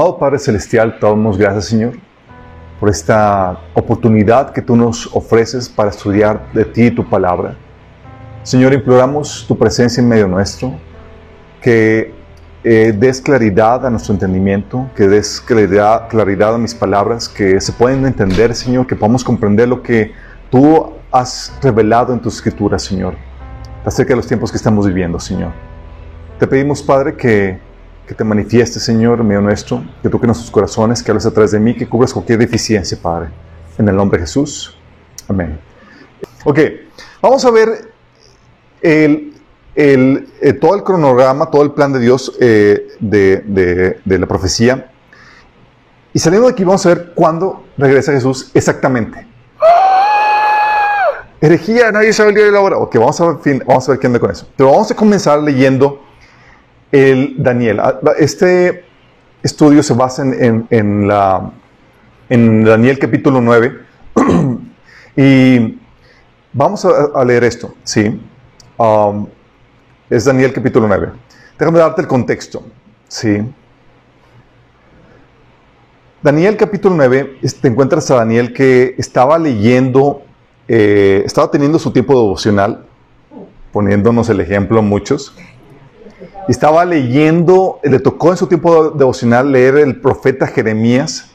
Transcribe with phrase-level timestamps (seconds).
[0.00, 1.92] Amado Padre Celestial, te damos gracias, Señor,
[2.80, 7.54] por esta oportunidad que tú nos ofreces para estudiar de ti y tu palabra.
[8.42, 10.72] Señor, imploramos tu presencia en medio nuestro,
[11.60, 12.14] que
[12.64, 17.70] eh, des claridad a nuestro entendimiento, que des claridad, claridad a mis palabras, que se
[17.70, 20.12] puedan entender, Señor, que podamos comprender lo que
[20.48, 23.16] tú has revelado en tu escritura, Señor,
[23.84, 25.52] acerca de los tiempos que estamos viviendo, Señor.
[26.38, 27.60] Te pedimos, Padre, que,
[28.10, 31.60] que te manifiestes, Señor, medio nuestro, que toques nuestros corazones, que hables a través de
[31.60, 33.28] mí, que cubras cualquier deficiencia, Padre.
[33.78, 34.76] En el nombre de Jesús.
[35.28, 35.60] Amén.
[36.44, 36.58] Ok,
[37.22, 37.92] vamos a ver
[38.82, 39.32] el,
[39.76, 44.90] eh, todo el cronograma, todo el plan de Dios eh, de, la profecía.
[46.12, 49.24] Y saliendo de aquí vamos a ver cuándo regresa Jesús exactamente.
[51.40, 52.76] Herejía, nadie sabe el día de la hora.
[52.78, 54.48] Ok, vamos a, ver, vamos a ver qué anda con eso.
[54.56, 56.09] Pero vamos a comenzar leyendo
[56.92, 57.80] el Daniel.
[57.80, 58.84] Ah, Este
[59.42, 61.50] estudio se basa en, en, la,
[62.28, 63.78] en Daniel capítulo 9.
[65.16, 65.78] y
[66.52, 68.20] vamos a, a, leer esto, ¿sí?
[68.76, 69.26] Um,
[70.08, 71.08] es Daniel capítulo 9.
[71.58, 72.64] Déjame darte el contexto,
[73.08, 73.42] ¿sí?
[76.22, 80.22] Daniel capítulo 9, te encuentras a Daniel que estaba leyendo
[80.72, 82.86] eh, estaba teniendo su tiempo devocional,
[83.72, 85.34] poniéndonos el ejemplo muchos.
[86.50, 91.30] Estaba leyendo, le tocó en su tiempo devocional leer el profeta Jeremías.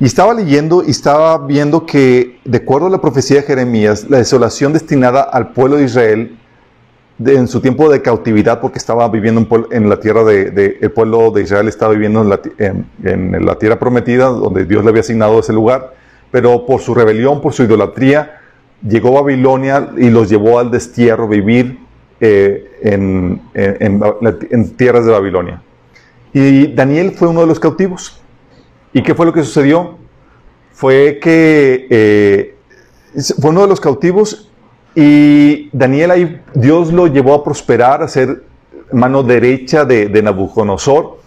[0.00, 4.16] Y estaba leyendo y estaba viendo que, de acuerdo a la profecía de Jeremías, la
[4.16, 6.38] desolación destinada al pueblo de Israel
[7.22, 11.68] en su tiempo de cautividad, porque estaba viviendo en, la tierra de, pueblo de Israel
[11.68, 15.52] estaba viviendo en la, en, en la tierra prometida, donde Dios le había asignado ese
[15.52, 15.92] lugar,
[16.30, 18.40] pero por su rebelión, por su idolatría,
[18.80, 21.78] llegó a Babilonia y los llevó al destierro, vivir
[22.18, 23.40] eh, en,
[24.76, 25.62] tierras de Babilonia.
[26.32, 28.20] Y Daniel fue uno de los cautivos.
[28.92, 29.98] ¿Y qué fue lo que sucedió?
[30.72, 32.56] Fue que eh,
[33.40, 34.50] fue uno de los cautivos
[34.94, 38.42] y Daniel ahí, Dios lo llevó a prosperar, a ser
[38.92, 41.18] mano derecha de, Nabucodonosor.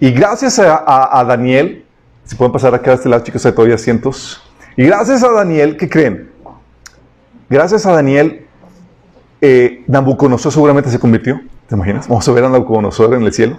[0.00, 1.84] Y gracias a, Daniel,
[2.24, 4.42] si pueden pasar acá a este lado, chicos, hay todavía asientos.
[4.76, 6.30] Y gracias a Daniel, ¿qué creen?
[7.48, 8.46] Gracias a Daniel,
[9.42, 9.84] eh,
[10.50, 11.40] seguramente se convirtió.
[11.68, 12.08] ¿Te imaginas?
[12.08, 13.58] Vamos a ver a Nabucodonosor en el cielo.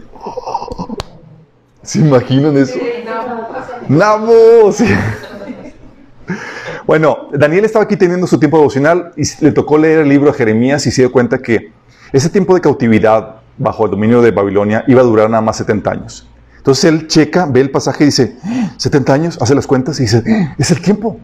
[1.84, 2.80] ¿Se imaginan eso?
[3.90, 4.72] ¡Nabu!
[4.72, 4.86] Sí.
[6.86, 10.38] Bueno, Daniel estaba aquí teniendo su tiempo devocional y le tocó leer el libro de
[10.38, 11.72] Jeremías y se dio cuenta que
[12.12, 15.92] ese tiempo de cautividad bajo el dominio de Babilonia iba a durar nada más 70
[15.92, 16.30] años.
[16.58, 18.38] Entonces él checa, ve el pasaje y dice,
[18.78, 20.24] 70 años, hace las cuentas y dice,
[20.58, 21.20] es el tiempo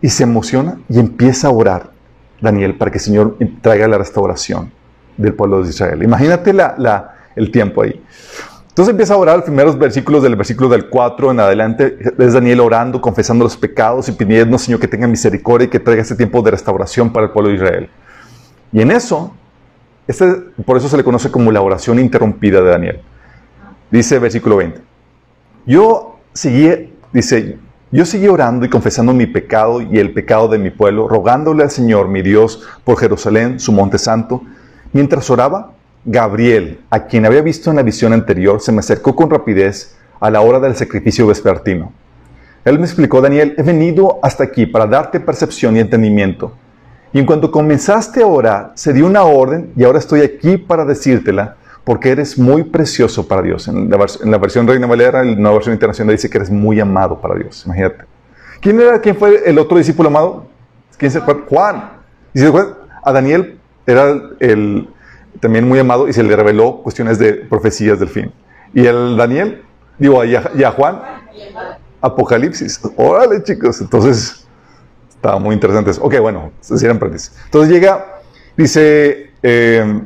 [0.00, 1.91] y se emociona y empieza a orar,
[2.42, 4.70] Daniel, para que el Señor traiga la restauración
[5.16, 6.02] del pueblo de Israel.
[6.02, 8.02] Imagínate la, la, el tiempo ahí.
[8.68, 11.98] Entonces empieza a orar los primeros versículos del versículo del 4 en adelante.
[12.18, 16.02] Es Daniel orando, confesando los pecados y pidiendo, Señor, que tenga misericordia y que traiga
[16.02, 17.90] este tiempo de restauración para el pueblo de Israel.
[18.72, 19.34] Y en eso,
[20.08, 20.26] este,
[20.64, 23.00] por eso se le conoce como la oración interrumpida de Daniel.
[23.90, 24.80] Dice versículo 20.
[25.66, 27.58] Yo seguí, dice,
[27.92, 31.70] yo seguí orando y confesando mi pecado y el pecado de mi pueblo, rogándole al
[31.70, 34.42] Señor, mi Dios, por Jerusalén, su monte santo.
[34.94, 35.72] Mientras oraba,
[36.02, 40.30] Gabriel, a quien había visto en la visión anterior, se me acercó con rapidez a
[40.30, 41.92] la hora del sacrificio vespertino.
[42.64, 46.54] Él me explicó, Daniel, he venido hasta aquí para darte percepción y entendimiento.
[47.12, 50.86] Y en cuanto comenzaste a orar, se dio una orden y ahora estoy aquí para
[50.86, 53.68] decírtela porque eres muy precioso para Dios.
[53.68, 57.20] En la, versión Reina Valera, en la nueva versión internacional dice que eres muy amado
[57.20, 57.64] para Dios.
[57.66, 58.04] Imagínate.
[58.60, 60.46] ¿Quién era, quién fue el otro discípulo amado?
[60.96, 61.34] ¿Quién se fue?
[61.48, 61.90] Juan.
[62.32, 62.64] Y se fue
[63.02, 64.88] a Daniel era el, el,
[65.40, 68.32] también muy amado y se le reveló cuestiones de profecías del fin.
[68.72, 69.62] Y el Daniel,
[69.98, 71.00] digo, y a, Juan,
[72.00, 72.80] Apocalipsis.
[72.96, 73.80] Órale, chicos.
[73.80, 74.46] Entonces,
[75.10, 75.90] estaba muy interesante.
[76.00, 76.98] Ok, bueno, se hicieron.
[77.02, 78.20] Entonces llega,
[78.56, 80.00] dice, eh,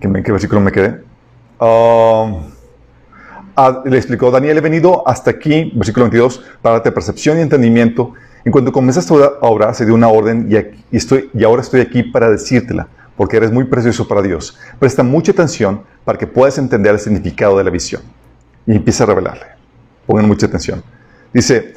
[0.00, 1.00] ¿En qué versículo me quedé?
[1.60, 2.40] Uh,
[3.56, 8.12] ah, le explicó, Daniel, he venido hasta aquí, versículo 22, para darte percepción y entendimiento.
[8.44, 12.02] En cuanto comenzaste a orar, se dio una orden y, estoy, y ahora estoy aquí
[12.02, 12.86] para decírtela,
[13.16, 14.56] porque eres muy precioso para Dios.
[14.78, 18.02] Presta mucha atención para que puedas entender el significado de la visión.
[18.66, 19.46] Y empieza a revelarle.
[20.06, 20.82] Pongan mucha atención.
[21.32, 21.74] Dice,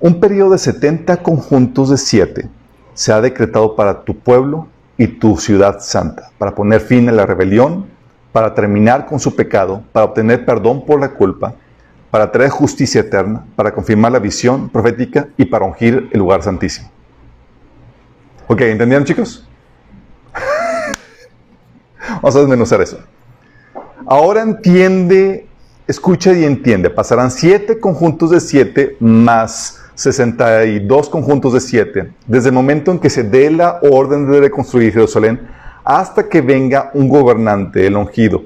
[0.00, 2.48] un periodo de 70 conjuntos de 7
[2.94, 4.68] se ha decretado para tu pueblo
[5.02, 7.86] y tu ciudad santa, para poner fin a la rebelión,
[8.30, 11.54] para terminar con su pecado, para obtener perdón por la culpa,
[12.08, 16.88] para traer justicia eterna, para confirmar la visión profética y para ungir el lugar santísimo.
[18.46, 19.48] Ok, ¿entendieron chicos?
[22.22, 23.00] Vamos a desmenuzar eso.
[24.06, 25.48] Ahora entiende
[25.88, 26.90] escucha y entiende.
[26.90, 33.10] Pasarán siete conjuntos de siete más 62 conjuntos de siete, desde el momento en que
[33.10, 35.40] se dé la orden de reconstruir Jerusalén
[35.84, 38.42] hasta que venga un gobernante, el ungido.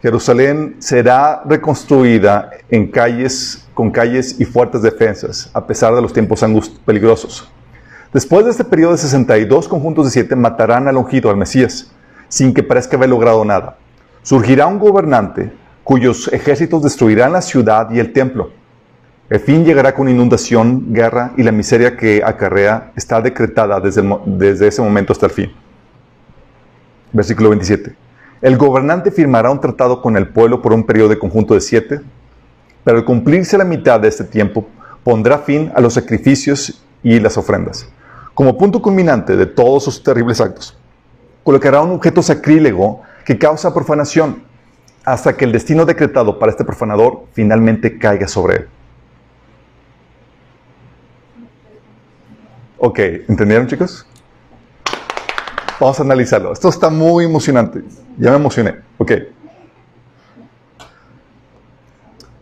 [0.00, 6.44] Jerusalén será reconstruida en calles, con calles y fuertes defensas, a pesar de los tiempos
[6.84, 7.50] peligrosos.
[8.12, 11.92] Después de este periodo de 62 conjuntos de siete, matarán al ungido, al Mesías,
[12.28, 13.76] sin que parezca haber logrado nada.
[14.22, 15.52] Surgirá un gobernante
[15.84, 18.50] cuyos ejércitos destruirán la ciudad y el templo.
[19.30, 24.68] El fin llegará con inundación, guerra y la miseria que acarrea está decretada desde, desde
[24.68, 25.52] ese momento hasta el fin.
[27.12, 27.94] Versículo 27.
[28.40, 32.00] El gobernante firmará un tratado con el pueblo por un periodo de conjunto de siete,
[32.84, 34.66] pero al cumplirse la mitad de este tiempo,
[35.04, 37.86] pondrá fin a los sacrificios y las ofrendas.
[38.32, 40.74] Como punto culminante de todos sus terribles actos,
[41.44, 44.42] colocará un objeto sacrílego que causa profanación,
[45.04, 48.68] hasta que el destino decretado para este profanador finalmente caiga sobre él.
[52.78, 52.98] Ok,
[53.28, 54.06] ¿entendieron chicos?
[55.80, 56.52] Vamos a analizarlo.
[56.52, 57.82] Esto está muy emocionante.
[58.18, 58.76] Ya me emocioné.
[58.98, 59.12] Ok.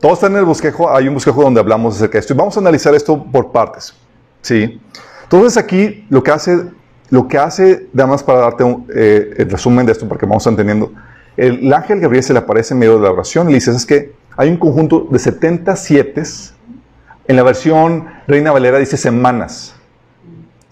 [0.01, 0.95] Todo está en el bosquejo.
[0.95, 2.35] Hay un bosquejo donde hablamos acerca de esto.
[2.35, 3.95] Y vamos a analizar esto por partes.
[4.43, 4.81] ¿Sí?
[5.25, 6.71] Entonces aquí lo que hace,
[7.11, 10.93] lo que hace, además para darte un, eh, el resumen de esto, porque vamos entendiendo,
[11.37, 13.85] el, ángel Gabriel se le aparece en medio de la oración y le dice, es
[13.85, 16.23] que hay un conjunto de 77,
[17.27, 19.76] en la versión Reina Valera dice semanas,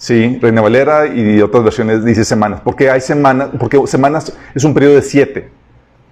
[0.04, 2.60] Sí, Reina Valera y otras versiones dice semanas.
[2.62, 5.48] Porque hay semanas, porque semanas es un periodo de siete.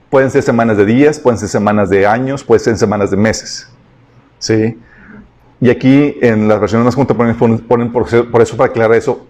[0.08, 3.68] Pueden ser semanas de días, pueden ser semanas de años, pueden ser semanas de meses.
[4.38, 4.78] Sí.
[5.60, 8.06] Y aquí en las versiones más contemporáneas ponen, por,
[8.40, 9.26] eso para aclarar eso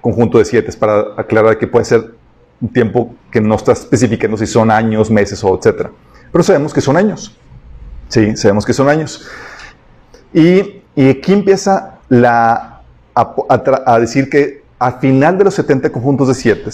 [0.00, 2.14] conjunto de siete, para aclarar que puede ser
[2.62, 5.90] un tiempo que no está especificando si son años, meses o etcétera.
[6.32, 7.36] Pero sabemos que son años.
[8.08, 9.28] Sí, sabemos que son años.
[10.32, 12.75] Y, y aquí empieza la
[13.16, 16.70] a, decir que al final de los 70 conjuntos de siete,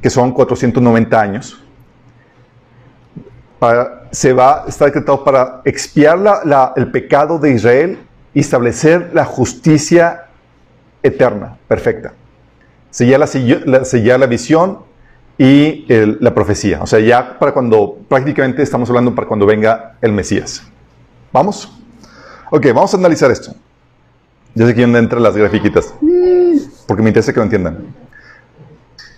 [0.00, 1.62] que son 490 años,
[4.10, 6.18] se va, está decretado para expiar
[6.76, 7.98] el pecado de Israel
[8.34, 10.26] y establecer la justicia
[11.02, 12.14] eterna, perfecta.
[12.90, 14.78] Sellar la, la visión
[15.38, 16.82] y la profecía.
[16.82, 20.62] O sea, ya para cuando, prácticamente estamos hablando para cuando venga el Mesías.
[21.32, 21.72] ¿Vamos?
[22.50, 23.54] Ok, vamos a analizar esto.
[24.54, 25.94] Ya sé quién entra las grafiquitas,
[26.86, 27.94] porque me interesa que lo entiendan.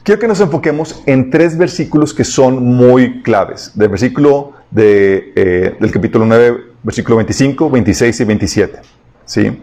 [0.05, 3.73] Quiero que nos enfoquemos en tres versículos que son muy claves.
[3.75, 8.79] Del versículo de, eh, del capítulo 9, versículo 25, 26 y 27.
[9.25, 9.63] ¿Sí?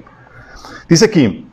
[0.89, 1.47] Dice aquí,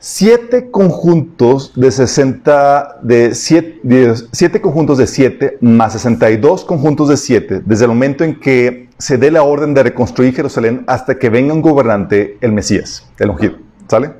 [0.00, 7.84] siete conjuntos de 60, de siete, conjuntos de siete más 62 conjuntos de siete, desde
[7.84, 11.60] el momento en que se dé la orden de reconstruir Jerusalén hasta que venga un
[11.60, 13.56] gobernante, el Mesías, el ungido.
[13.88, 14.12] ¿Sale?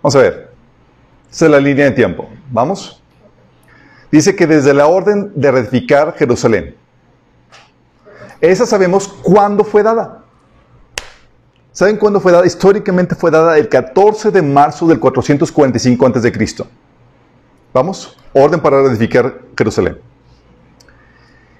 [0.00, 0.52] Vamos a ver.
[1.32, 2.28] Esa es la línea de tiempo.
[2.48, 3.02] ¿Vamos?
[4.12, 6.76] Dice que desde la orden de reedificar Jerusalén,
[8.40, 10.22] esa sabemos cuándo fue dada.
[11.72, 12.46] ¿Saben cuándo fue dada?
[12.46, 16.64] Históricamente fue dada el 14 de marzo del 445 a.C.
[17.72, 19.98] Vamos, orden para reedificar Jerusalén.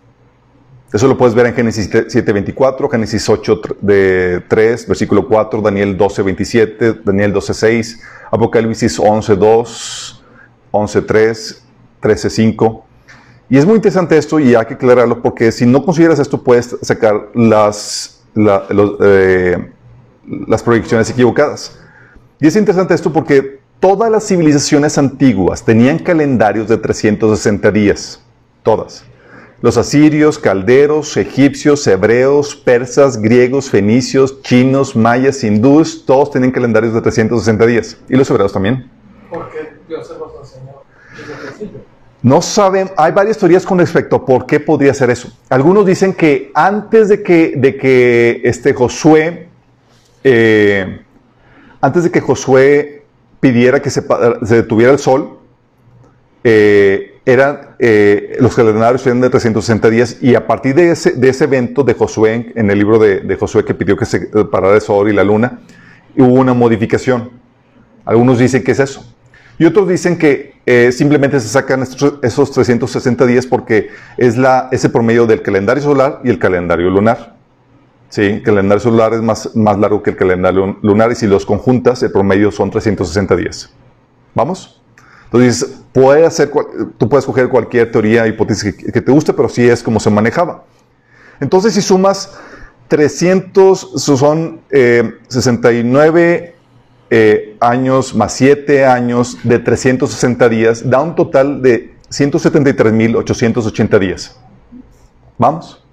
[0.94, 7.02] Eso lo puedes ver en Génesis 7.24, Génesis 8, de 3, versículo 4, Daniel 12.27,
[7.04, 10.22] Daniel 12.6, Apocalipsis 11.2,
[10.72, 11.58] 11.3,
[12.00, 12.84] 13.5.
[13.50, 16.78] Y es muy interesante esto y hay que aclararlo porque si no consideras esto puedes
[16.84, 19.72] sacar las, eh,
[20.48, 21.80] las proyecciones equivocadas.
[22.40, 28.22] Y es interesante esto porque todas las civilizaciones antiguas tenían calendarios de 360 días.
[28.62, 29.04] Todas.
[29.63, 37.00] Los asirios, calderos, egipcios, hebreos, persas, griegos, fenicios, chinos, mayas, hindúes, todos tenían calendarios de
[37.00, 37.98] 360 días.
[38.10, 38.91] Y los hebreos también.
[39.29, 40.82] ¿Por qué Dios se los enseñó
[41.17, 41.79] desde el principio?
[42.22, 45.32] No saben, hay varias teorías con respecto a por qué podría ser eso.
[45.48, 49.48] Algunos dicen que antes de que, de que este Josué,
[50.25, 51.05] eh,
[51.79, 53.05] antes de que Josué
[53.39, 54.03] pidiera que se,
[54.43, 55.39] se detuviera el sol,
[56.43, 61.30] eh, eran, eh, los calendarios eran de 360 días y a partir de ese, de
[61.30, 64.82] ese evento de Josué, en el libro de, Josué que pidió que se parara el
[64.82, 65.62] sol y la luna,
[66.18, 67.32] hubo una modificación.
[68.06, 69.06] Algunos dicen que es eso.
[69.58, 74.89] Y otros dicen que eh, simplemente se sacan esos 360 días porque es la, ese
[74.89, 77.38] promedio del calendario solar y el calendario lunar.
[78.10, 81.46] Sí, el calendario solar es más, más largo que el calendario lunar y si los
[81.46, 83.74] conjuntas, el promedio son 360 días.
[84.36, 84.83] ¿Vamos?
[85.34, 85.80] Entonces,
[86.28, 86.52] hacer,
[87.00, 90.63] tú puedes coger cualquier teoría, hipótesis que, te guste, pero sí es como se manejaba.
[91.40, 92.34] Entonces, si sumas
[92.88, 96.56] 300, son 69 eh,
[97.10, 104.38] eh, años más 7 años de 360 días, da un total de 173.880 días.
[105.40, 105.84] ¿Vamos?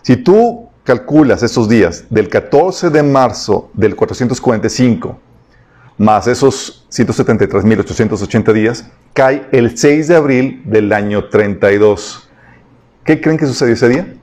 [0.00, 5.27] Si tú calculas esos días del 14 de marzo del 445
[5.98, 12.28] más esos 173.880 días, cae el 6 de abril del año 32.
[13.04, 14.14] ¿Qué creen que sucedió ese día?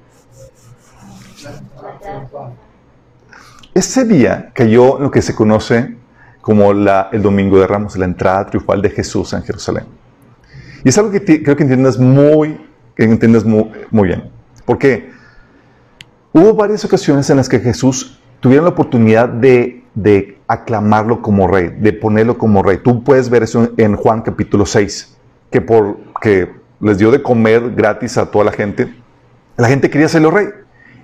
[3.73, 5.95] Ese día cayó lo que se conoce
[6.39, 9.83] como la, el Domingo de Ramos, la entrada triunfal de Jesús en Jerusalén.
[10.83, 12.61] Y es algo que creo que entiendas muy,
[12.95, 14.29] que entiendas muy, muy bien.
[14.63, 15.11] Porque
[16.31, 21.73] hubo varias ocasiones en las que Jesús tuvieron la oportunidad de de aclamarlo como rey,
[21.79, 22.77] de ponerlo como rey.
[22.83, 25.17] Tú puedes ver eso en Juan capítulo 6,
[25.49, 28.93] que por que les dio de comer gratis a toda la gente,
[29.57, 30.49] la gente quería hacerlo rey.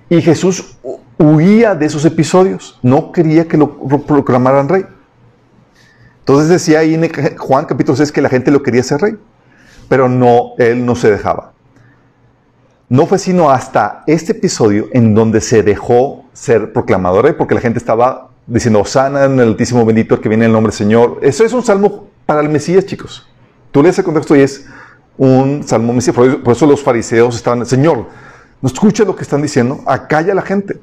[0.08, 0.76] Y Jesús
[1.18, 4.84] huía de esos episodios, no quería que lo proclamaran rey.
[6.18, 9.18] Entonces decía ahí en Juan capítulo 6 que la gente lo quería ser rey,
[9.88, 11.52] pero no, él no se dejaba.
[12.88, 17.60] No fue sino hasta este episodio en donde se dejó ser proclamado rey, porque la
[17.60, 21.18] gente estaba diciendo, sana en el Altísimo Bendito, que viene el nombre del Señor.
[21.22, 23.26] Eso es un salmo para el Mesías, chicos.
[23.70, 24.66] Tú lees el contexto y es
[25.16, 26.14] un salmo Mesías.
[26.14, 28.06] Por eso los fariseos estaban, Señor,
[28.60, 30.78] no escucha lo que están diciendo, acalla a la gente.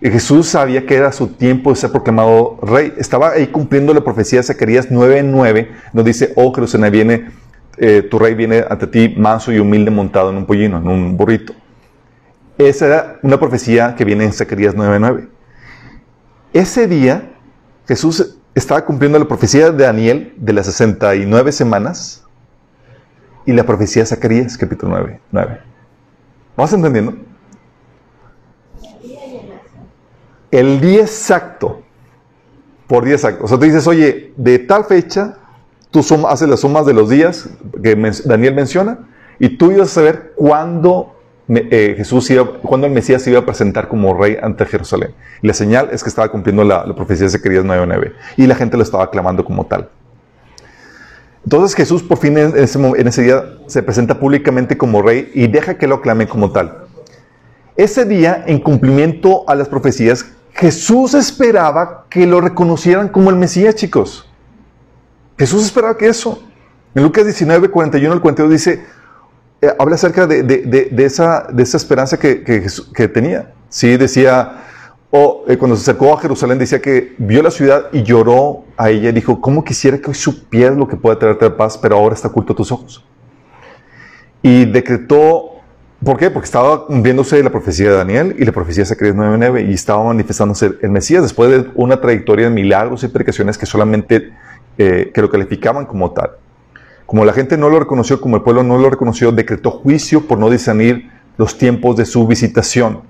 [0.00, 2.94] Y Jesús sabía que era su tiempo de ser proclamado rey.
[2.96, 7.30] Estaba ahí cumpliendo la profecía de Zacarías 9:9, nos dice, oh Jerusalén, viene,
[7.76, 11.16] eh, tu rey viene ante ti manso y humilde montado en un pollino, en un
[11.18, 11.52] burrito.
[12.56, 15.28] Esa era una profecía que viene en Zacarías 9:9.
[16.52, 17.30] Ese día
[17.86, 22.24] Jesús estaba cumpliendo la profecía de Daniel de las 69 semanas
[23.46, 25.20] y la profecía de Zacarías, capítulo 9.
[25.30, 25.60] 9.
[26.56, 27.14] ¿Vamos entendiendo?
[30.50, 31.82] El día exacto,
[32.88, 33.44] por día exacto.
[33.44, 35.36] O sea, tú dices, oye, de tal fecha,
[35.92, 37.48] tú haces las sumas de los días
[37.80, 41.14] que Daniel menciona y tú ibas a saber cuándo
[41.52, 45.10] eh, Jesús iba, cuando el Mesías se iba a presentar como rey ante Jerusalén.
[45.42, 48.82] La señal es que estaba cumpliendo la, profecía de Zacarías 9.9 y la gente lo
[48.82, 49.88] estaba aclamando como tal.
[51.44, 55.48] Entonces Jesús por fin en ese, en ese día se presenta públicamente como rey y
[55.48, 56.84] deja que lo aclamen como tal.
[57.76, 63.74] Ese día, en cumplimiento a las profecías, Jesús esperaba que lo reconocieran como el Mesías,
[63.74, 64.28] chicos.
[65.38, 66.42] Jesús esperaba que eso.
[66.94, 68.84] En Lucas 19, 41 al 42 dice,
[69.62, 73.52] eh, habla acerca de, de, esa, de esa esperanza que, que, tenía.
[73.68, 74.64] Sí, decía,
[75.10, 78.88] o eh, cuando se acercó a Jerusalén, decía que vio la ciudad y lloró a
[78.88, 82.28] ella dijo, ¿cómo quisiera que hoy supieras lo que puede traerte paz, pero ahora está
[82.28, 83.04] oculto a tus ojos?
[84.42, 85.60] Y decretó,
[86.02, 86.30] ¿por qué?
[86.30, 90.02] Porque estaba viéndose la profecía de Daniel y la profecía de Zacarías 9.9 y estaba
[90.04, 94.32] manifestándose el Mesías después de una trayectoria de milagros y predicaciones que solamente
[94.78, 96.30] eh, que lo calificaban como tal.
[97.10, 100.38] Como la gente no lo reconoció, como el pueblo no lo reconoció, decretó juicio por
[100.38, 103.00] no discernir los tiempos de su visitación.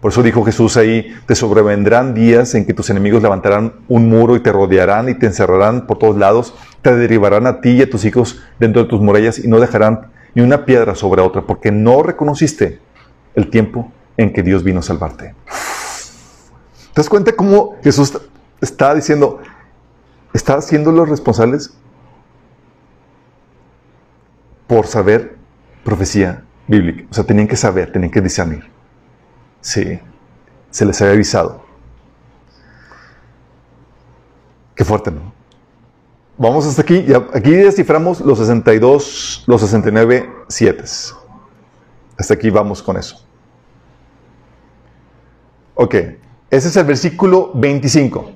[0.00, 4.36] Por eso dijo Jesús ahí, te sobrevendrán días en que tus enemigos levantarán un muro
[4.36, 7.90] y te rodearán y te encerrarán por todos lados, te derribarán a ti y a
[7.90, 11.72] tus hijos dentro de tus murallas y no dejarán ni una piedra sobre otra, porque
[11.72, 12.78] no reconociste
[13.34, 15.34] el tiempo en que Dios vino a salvarte.
[16.94, 18.20] ¿Te das cuenta cómo Jesús
[18.60, 19.40] está diciendo,
[20.32, 21.72] está haciendo los responsables
[24.68, 25.36] por saber
[25.82, 27.04] profecía bíblica?
[27.10, 28.70] O sea, tenían que saber, tenían que discernir.
[29.60, 29.98] Sí,
[30.70, 31.64] se les había avisado.
[34.76, 35.32] Qué fuerte, ¿no?
[36.36, 37.04] Vamos hasta aquí.
[37.34, 40.84] Aquí desciframos los 62, los 69 7.
[42.16, 43.26] Hasta aquí vamos con eso.
[45.74, 45.94] Ok,
[46.50, 48.32] ese es el versículo 25.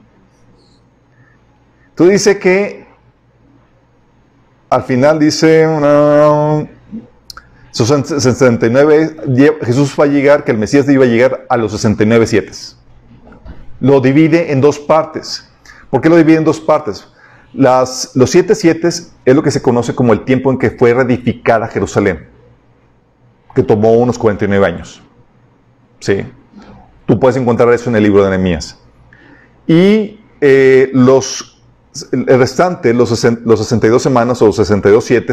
[1.94, 2.81] Tú dice que
[4.72, 5.68] al final dice
[7.72, 9.16] 69,
[9.62, 12.52] Jesús va a llegar, que el Mesías iba a llegar a los 69 7.
[13.80, 15.46] Lo divide en dos partes.
[15.90, 17.06] ¿Por qué lo divide en dos partes?
[17.52, 20.94] Las, los siete siete es lo que se conoce como el tiempo en que fue
[20.94, 22.28] reedificada Jerusalén,
[23.54, 25.02] que tomó unos 49 años.
[26.00, 26.24] ¿Sí?
[27.04, 28.78] Tú puedes encontrar eso en el libro de Nehemías.
[29.66, 31.51] Y eh, los,
[32.12, 33.10] el restante, los,
[33.44, 35.32] los 62 semanas o los 62 siete,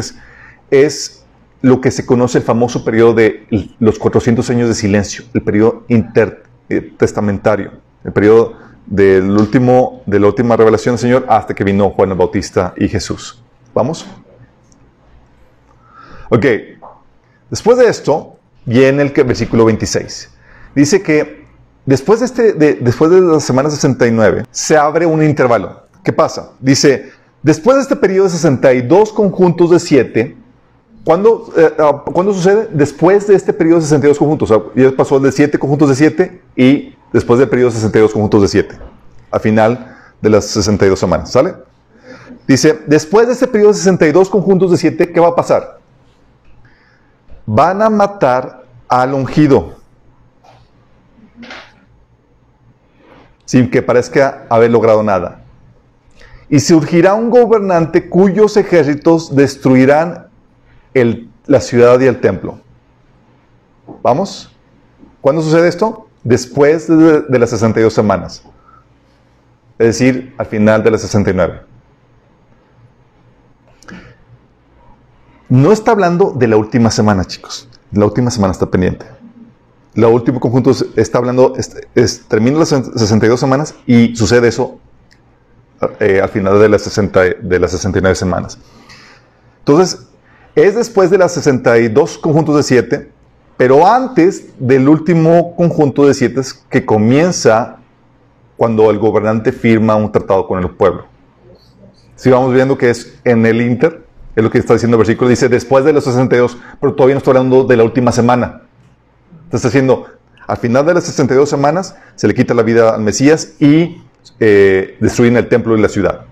[0.70, 1.24] es
[1.62, 3.46] lo que se conoce el famoso periodo de
[3.78, 7.72] los 400 años de silencio, el periodo intertestamentario,
[8.04, 8.54] el periodo
[8.86, 12.88] del último, de la última revelación del Señor hasta que vino Juan el Bautista y
[12.88, 13.42] Jesús.
[13.74, 14.06] ¿Vamos?
[16.30, 16.46] Ok.
[17.50, 20.30] Después de esto, viene el versículo 26.
[20.74, 21.46] Dice que
[21.84, 25.79] después de, este, después de la semana 69, se abre un intervalo.
[26.02, 26.52] ¿Qué pasa?
[26.60, 27.10] Dice,
[27.42, 30.36] después de este periodo de 62 conjuntos de 7,
[31.04, 32.68] ¿cuándo, eh, ah, sucede?
[32.72, 34.52] Después de este periodo de 62 conjuntos.
[34.74, 38.48] ya pasó de 7 conjuntos de 7 y después del periodo de 62 conjuntos de
[38.48, 38.78] 7,
[39.30, 41.54] a final de las 62 semanas, ¿sale?
[42.46, 45.78] Dice, después de ese periodo de 62 conjuntos de 7, ¿qué va a pasar?
[47.46, 49.76] Van a matar al ungido.
[53.44, 55.44] Sin que parezca haber logrado nada.
[56.50, 60.26] Y surgirá un gobernante cuyos ejércitos destruirán
[61.46, 62.60] la ciudad y el templo.
[64.02, 64.54] ¿Vamos?
[65.22, 66.08] ¿Cuándo sucede esto?
[66.22, 68.42] después de, las 62 semanas.
[69.78, 71.62] Es decir, al final de las 69.
[75.48, 77.68] No está hablando de la última semana, chicos.
[77.92, 79.06] La última semana está pendiente.
[79.94, 81.54] La último conjunto está hablando,
[81.94, 84.78] es, termina las 62 semanas y sucede eso
[85.98, 88.58] eh, al final de las, 60, de las 69 semanas.
[89.60, 90.06] Entonces,
[90.54, 93.10] es después de las 62 conjuntos de 7
[93.60, 96.40] pero antes del último conjunto de siete
[96.70, 97.76] que comienza
[98.56, 101.04] cuando el gobernante firma un tratado con el pueblo.
[102.16, 104.02] Si vamos viendo que es en el Inter,
[104.34, 107.18] es lo que está diciendo el versículo, dice después de los 62, pero todavía no
[107.18, 108.62] estoy hablando de la última semana.
[109.52, 110.06] Está diciendo,
[110.46, 114.00] al final de las 62 semanas se le quita la vida al Mesías y
[114.38, 116.26] eh, destruyen el templo y la ciudad.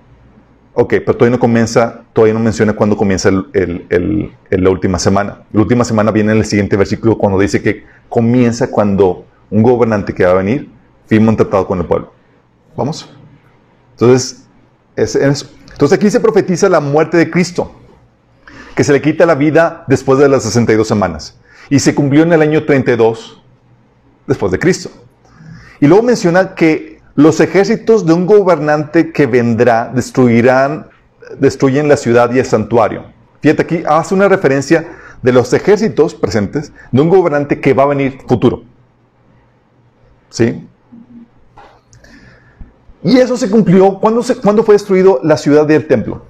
[0.75, 5.43] Ok, pero todavía no comienza, todavía no menciona cuándo comienza la última semana.
[5.53, 10.15] La última semana viene en el siguiente versículo cuando dice que comienza cuando un gobernante
[10.15, 10.71] que va a venir
[11.07, 12.13] firma un tratado con el pueblo.
[12.77, 13.11] ¿Vamos?
[13.93, 14.47] Entonces,
[14.95, 17.73] es, Entonces aquí se profetiza la muerte de Cristo,
[18.77, 21.39] que se le quita la vida después de las 62 semanas.
[21.71, 23.43] Y se cumplió en el año 32
[24.29, 24.91] después de Cristo.
[25.81, 30.87] Y luego menciona que los ejércitos de un gobernante que vendrá destruirán,
[31.37, 33.07] destruyen la ciudad y el santuario.
[33.41, 34.87] Fíjate aquí, hace una referencia
[35.21, 38.63] de los ejércitos presentes de un gobernante que va a venir futuro.
[40.31, 40.65] ¿Sí?
[43.03, 43.99] Y eso se cumplió.
[43.99, 46.25] ¿Cuándo, se, ¿Cuándo, fue destruido la ciudad y el templo?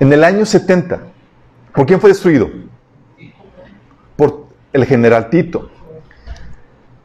[0.00, 1.00] En el año 70.
[1.74, 2.50] ¿Por quién fue destruido?
[4.16, 5.70] Por el general Tito.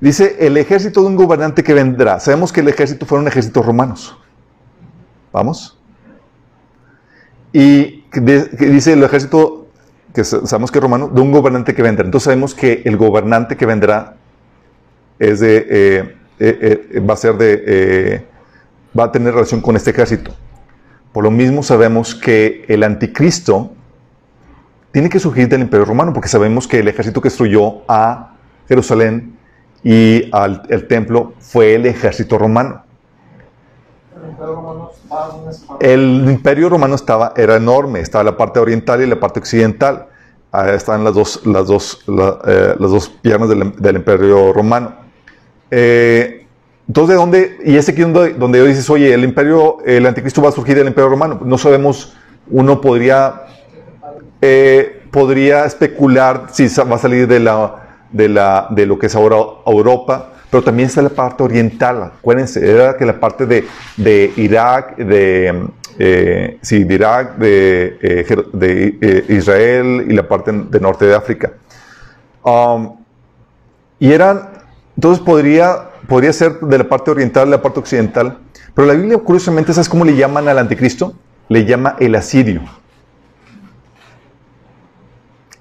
[0.03, 2.19] Dice el ejército de un gobernante que vendrá.
[2.19, 4.17] Sabemos que el ejército fueron ejércitos romanos.
[5.31, 5.79] ¿Vamos?
[7.53, 9.69] Y dice el ejército,
[10.13, 12.03] que sabemos que es romano, de un gobernante que vendrá.
[12.03, 14.17] Entonces sabemos que el gobernante que vendrá
[15.19, 18.25] es de, eh, eh, eh, va a ser de,
[18.99, 20.35] va a tener relación con este ejército.
[21.13, 23.71] Por lo mismo sabemos que el anticristo
[24.91, 28.35] tiene que surgir del imperio romano, porque sabemos que el ejército que destruyó a
[28.67, 29.41] Jerusalén
[29.83, 32.83] y al, el templo fue el ejército romano.
[35.79, 40.07] El imperio romano estaba, era enorme, estaba la parte oriental y la parte occidental.
[40.51, 44.93] Ahí estaban las dos, las dos, eh, las dos piernas del, imperio romano.
[45.71, 46.45] Eh,
[46.87, 47.57] entonces, ¿de dónde?
[47.65, 50.87] Y es aquí donde, donde dices, oye, el imperio, el anticristo va a surgir del
[50.87, 51.39] imperio romano.
[51.43, 52.15] No sabemos,
[52.49, 53.43] uno podría,
[54.41, 57.82] eh, podría especular si va a salir de la
[58.13, 62.11] de, la, de lo que es ahora Europa, pero también está la parte oriental.
[62.19, 63.65] Acuérdense, era que la parte de,
[63.97, 68.25] de Irak, de, eh, sí, de Irak, de, eh,
[69.01, 71.53] eh, Israel y la parte de norte de África.
[72.43, 72.97] Um,
[73.99, 74.49] y eran,
[74.95, 78.37] entonces podría, podría ser de la parte oriental, de la parte occidental,
[78.73, 81.13] pero la Biblia, curiosamente, ¿sabes cómo le llaman al anticristo?
[81.47, 82.61] Le llama el asirio.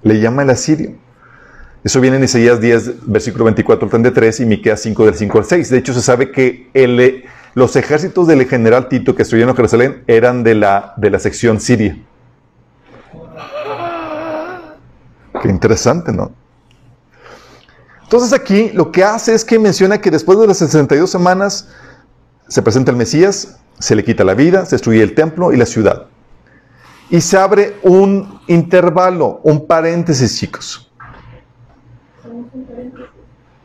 [0.01, 1.02] Le llama el asirio.
[1.83, 5.45] Eso viene en Isaías 10, versículo 24 al 33 y Miqueas 5 del 5 al
[5.45, 5.69] 6.
[5.69, 10.03] De hecho, se sabe que el, los ejércitos del general Tito que estuvieron en Jerusalén
[10.07, 11.97] eran de la, de la sección siria.
[15.41, 16.31] Qué interesante, ¿no?
[18.03, 21.67] Entonces aquí lo que hace es que menciona que después de las 62 semanas
[22.47, 25.65] se presenta el Mesías, se le quita la vida, se destruye el templo y la
[25.65, 26.05] ciudad.
[27.09, 30.92] Y se abre un intervalo, un paréntesis, chicos.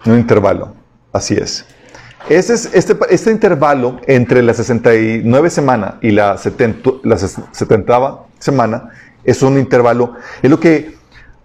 [0.06, 0.74] Un intervalo,
[1.12, 1.64] así es.
[2.28, 8.90] Este, es este, este intervalo entre la 69 semana y la 70, la 70 semana
[9.24, 10.98] es un intervalo, es lo que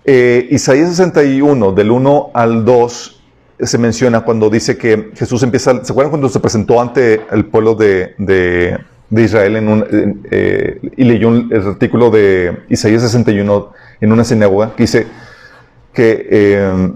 [0.05, 3.21] eh, Isaías 61, del 1 al 2,
[3.59, 7.75] se menciona cuando dice que Jesús empieza, ¿se acuerdan cuando se presentó ante el pueblo
[7.75, 8.77] de, de,
[9.23, 14.83] Israel en un, eh, y leyó el artículo de Isaías 61 en una sinagoga que
[14.83, 15.07] dice
[15.93, 16.91] que eh,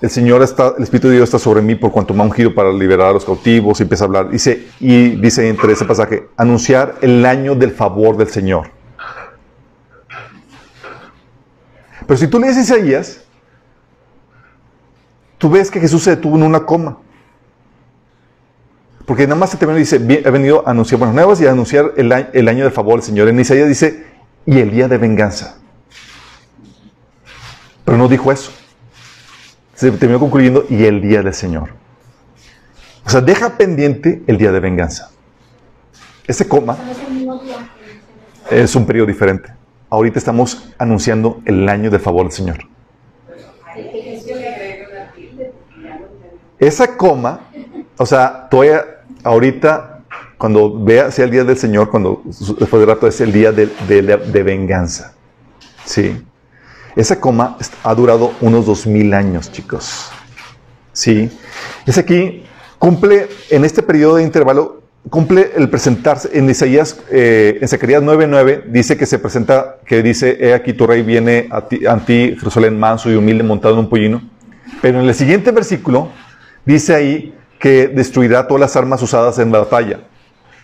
[0.00, 2.54] el Señor está, el Espíritu de Dios está sobre mí por cuanto me ha ungido
[2.54, 4.30] para liberar a los cautivos y empieza a hablar.
[4.30, 8.70] Dice, y dice entre ese pasaje, anunciar el año del favor del Señor.
[12.06, 13.24] Pero si tú lees Isaías,
[15.36, 16.98] tú ves que Jesús se detuvo en una coma.
[19.04, 21.50] Porque nada más se terminó y dice, ha venido a anunciar buenas nuevas y a
[21.50, 23.26] anunciar el, el año del favor del Señor.
[23.28, 24.06] En Isaías dice,
[24.46, 25.58] y el día de venganza.
[27.84, 28.52] Pero no dijo eso.
[29.78, 31.70] Se terminó concluyendo, y el día del Señor.
[33.06, 35.10] O sea, deja pendiente el día de venganza.
[36.26, 36.76] Ese coma
[38.50, 39.58] es un periodo diferente
[39.90, 42.58] ahorita estamos anunciando el año del favor del Señor.
[46.58, 47.40] Esa coma,
[47.96, 48.84] o sea, todavía
[49.22, 50.00] ahorita,
[50.36, 53.66] cuando vea sea el día del Señor, cuando después de rato es el día de,
[53.66, 55.14] de, venganza.
[55.84, 56.20] Sí.
[56.96, 60.10] Esa coma ha durado unos dos mil años, chicos.
[60.92, 61.30] Sí.
[61.86, 62.44] Es aquí,
[62.78, 68.64] cumple en este periodo de intervalo cumple el presentarse en Isaías, eh, en Zacarías 9:9,
[68.66, 73.10] dice que se presenta, que dice, he aquí tu rey viene a ti, Jerusalén manso
[73.10, 74.22] y humilde montado en un pollino.
[74.82, 76.10] Pero en el siguiente versículo
[76.64, 80.00] dice ahí que destruirá todas las armas usadas en la batalla.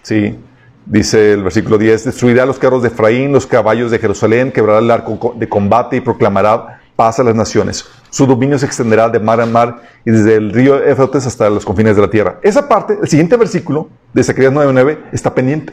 [0.03, 0.37] ¿Sí?
[0.87, 4.91] Dice el versículo 10, destruirá los carros de Efraín, los caballos de Jerusalén, quebrará el
[4.91, 7.87] arco de combate y proclamará paz a las naciones.
[8.11, 11.65] Su dominio se extenderá de mar a mar y desde el río Éfrates hasta los
[11.65, 12.39] confines de la tierra.
[12.43, 15.73] Esa parte, el siguiente versículo de Zacarías 9:9 está pendiente.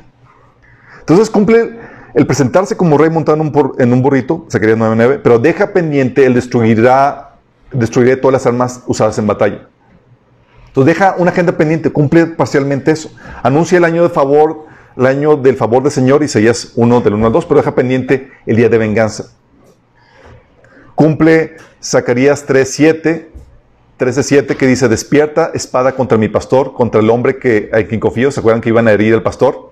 [1.01, 1.77] Entonces cumple
[2.13, 3.35] el presentarse como rey montado
[3.77, 7.35] en un, burrito, Zacarías 9:9, pero deja pendiente el destruirá,
[7.71, 9.67] destruiré todas las armas usadas en batalla.
[10.67, 13.11] Entonces deja una agenda pendiente, cumple parcialmente eso.
[13.43, 17.27] Anuncia el año de favor, el año del favor del Señor, Isaías 1 del 1
[17.27, 19.31] al 2, pero deja pendiente el día de venganza.
[20.95, 23.27] Cumple Zacarías 3.7,
[23.97, 28.31] 13.7 que dice, despierta espada contra mi pastor, contra el hombre que, a quien confío.
[28.31, 29.71] ¿Se acuerdan que iban a herir al pastor?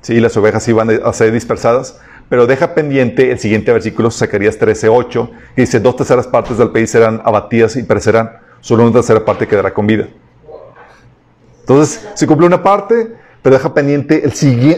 [0.00, 1.98] Sí, las ovejas iban a ser dispersadas.
[2.28, 6.90] Pero deja pendiente el siguiente versículo, Zacarías 13.8, que dice, dos terceras partes del país
[6.90, 10.08] serán abatidas y perecerán, solo una tercera parte quedará con vida.
[11.60, 14.22] Entonces, se cumple una parte, pero deja pendiente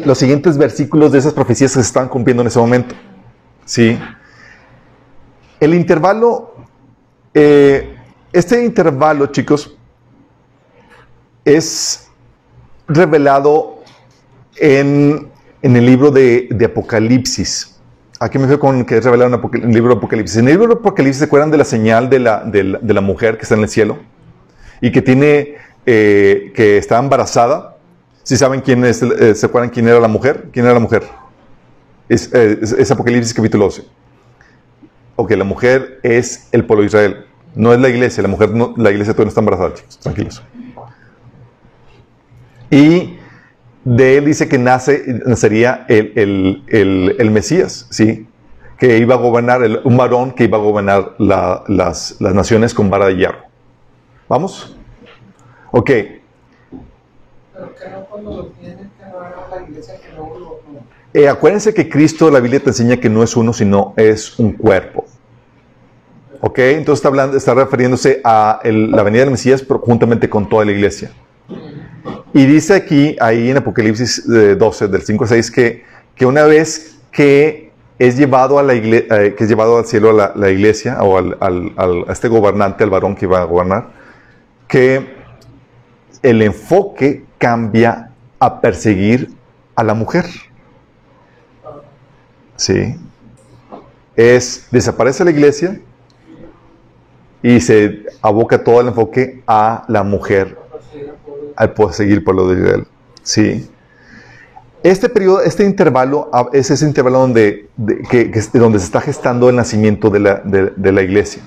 [0.05, 2.95] los siguientes versículos de esas profecías que se están cumpliendo en ese momento.
[3.65, 3.99] ¿Sí?
[5.61, 6.55] El intervalo,
[7.35, 7.97] eh,
[8.33, 9.77] este intervalo, chicos,
[11.45, 12.09] es
[12.87, 13.79] revelado
[14.57, 15.29] en,
[15.63, 17.77] el libro de, Apocalipsis.
[18.21, 20.37] Aquí me veo con que es revelado en el libro de Apocalipsis.
[20.39, 23.37] En el libro de Apocalipsis se acuerdan de la señal de la, de la, mujer
[23.37, 23.99] que está en el cielo
[24.81, 27.78] y que tiene, eh, que está embarazada.
[28.29, 31.03] Si saben quién es, eh, se acuerdan quién era la mujer, quién era la mujer.
[32.11, 33.85] Es, es Apocalipsis capítulo 12
[35.17, 37.25] o que la mujer es el pueblo de Israel.
[37.55, 40.43] No es la iglesia, la mujer, la iglesia todavía no está embarazada, chicos, tranquilos.
[42.71, 43.17] Y
[43.85, 48.29] de él dice que nace, nacería el, el, Mesías, ¿sí?
[48.79, 53.07] Que iba a gobernar, un varón que iba a gobernar las, las, naciones con vara
[53.07, 53.39] de hierro.
[54.29, 54.77] ¿Vamos?
[55.71, 56.18] Ok.
[61.15, 64.53] Eh, acuérdense que Cristo, la Biblia te enseña que no es uno, sino es un
[64.53, 65.07] cuerpo.
[66.41, 66.59] ¿Ok?
[66.59, 71.11] Entonces está, hablando, está refiriéndose a la venida del Mesías, juntamente con toda la iglesia.
[72.33, 76.45] Y dice aquí, ahí en Apocalipsis 12, eh, del 5 a 6, que, que una
[76.45, 81.19] vez que es llevado, a eh, que es llevado al cielo a la, iglesia o
[81.19, 83.89] al, a este gobernante, al varón que va a gobernar,
[84.69, 85.17] que
[86.23, 89.31] el enfoque cambia a perseguir
[89.75, 90.27] a la mujer.
[92.57, 92.97] ¿Sí?
[94.17, 95.81] Es, desaparece la iglesia
[97.43, 100.59] y se aboca todo el enfoque a la mujer,
[101.57, 102.87] al seguir por lo de Israel.
[103.23, 103.71] ¿Sí?
[104.83, 107.69] Este periodo, este intervalo, ah, es ese intervalo donde,
[108.11, 111.43] que, donde se está gestando el nacimiento de la, de, la iglesia.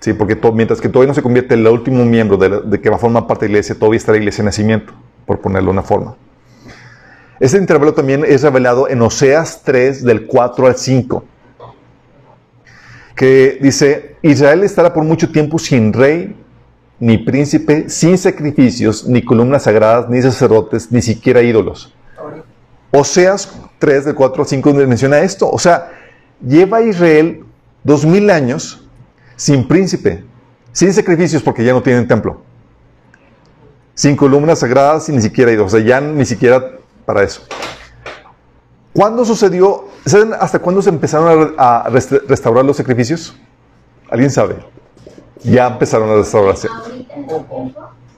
[0.00, 0.14] ¿Sí?
[0.14, 2.98] Porque mientras que todavía no se convierte en el último miembro de, que va a
[2.98, 4.94] formar parte de la iglesia, todavía está la iglesia de nacimiento,
[5.30, 6.16] por ponerlo de una forma.
[7.38, 11.24] Este intervalo también es revelado en Oseas 3, del 4 al 5,
[13.14, 16.34] que dice, Israel estará por mucho tiempo sin rey,
[16.98, 21.94] ni príncipe, sin sacrificios, ni columnas sagradas, ni sacerdotes, ni siquiera ídolos.
[22.90, 25.48] Oseas 3, del 4 al 5, menciona esto.
[25.48, 25.92] O sea,
[26.44, 27.44] lleva a Israel
[27.84, 28.84] dos mil años
[29.36, 30.24] sin príncipe,
[30.72, 32.42] sin sacrificios porque ya no tienen templo,
[34.00, 35.74] sin columnas sagradas y ni siquiera ídolos.
[35.74, 36.70] O sea, ya ni siquiera
[37.04, 37.42] para eso.
[38.94, 39.88] ¿Cuándo sucedió?
[40.06, 41.86] ¿Saben hasta cuándo se empezaron a,
[42.26, 43.36] restaurar los sacrificios?
[44.08, 44.56] ¿Alguien sabe?
[45.42, 46.66] Ya empezaron a restaurarse.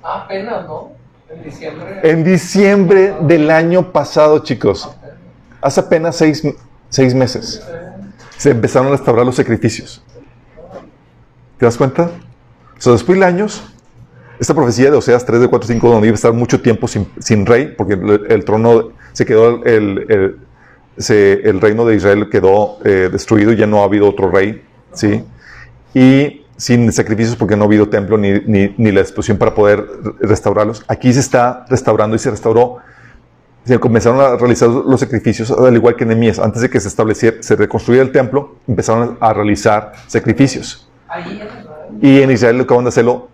[0.04, 0.92] Apenas, ¿no?
[1.28, 2.00] En diciembre.
[2.04, 4.88] En diciembre del año pasado, chicos.
[5.60, 6.44] Hace apenas seis,
[6.90, 7.60] seis meses.
[8.36, 10.00] Se empezaron a restaurar los sacrificios.
[11.58, 12.04] ¿Te das cuenta?
[12.04, 13.64] O sea, después de años,
[14.38, 17.06] esta profecía de Oseas 3, de 4, 5, donde iba a estar mucho tiempo sin,
[17.18, 20.36] sin rey, porque el, trono se quedó, el, el,
[21.08, 25.24] el, reino de Israel quedó eh, destruido, ya no ha habido otro rey, ¿sí?
[25.94, 29.84] Y sin sacrificios porque no ha habido templo ni, ni, ni la explosión para poder
[30.20, 30.84] restaurarlos.
[30.88, 32.78] Aquí se está restaurando y se restauró
[33.64, 36.38] se comenzaron a realizar los sacrificios, al igual que en Nehemías.
[36.38, 40.88] Antes de que se estableciera, se reconstruyera el templo, empezaron a realizar sacrificios.
[42.00, 43.28] Y en Israel acaban de hacerlo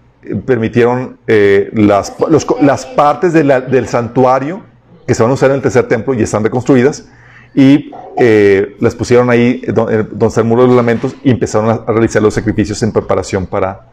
[0.44, 2.14] permitieron eh, las,
[2.61, 4.62] las, partes del santuario
[5.07, 7.09] que se van a usar en el tercer templo y están reconstruidas
[7.54, 11.70] y eh, las pusieron ahí eh, donde, está el muro de los lamentos y empezaron
[11.70, 13.88] a, realizar los sacrificios en preparación para,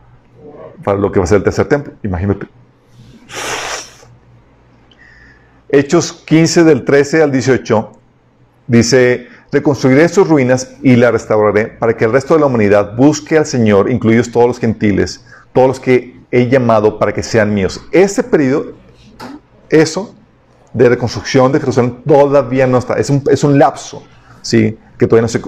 [0.83, 1.93] para lo que va a ser el tercer templo.
[2.03, 2.47] Imagínate.
[5.69, 7.91] Hechos 15 del 13 al 18
[8.67, 13.37] dice, reconstruiré sus ruinas y la restauraré para que el resto de la humanidad busque
[13.37, 17.81] al Señor, incluidos todos los gentiles, todos los que he llamado para que sean míos.
[17.91, 18.73] Este periodo,
[19.69, 20.15] eso
[20.73, 22.95] de reconstrucción de Jerusalén todavía no está.
[22.95, 24.03] Es un, es un lapso,
[24.41, 24.77] ¿sí?
[24.97, 25.41] Que todavía no se...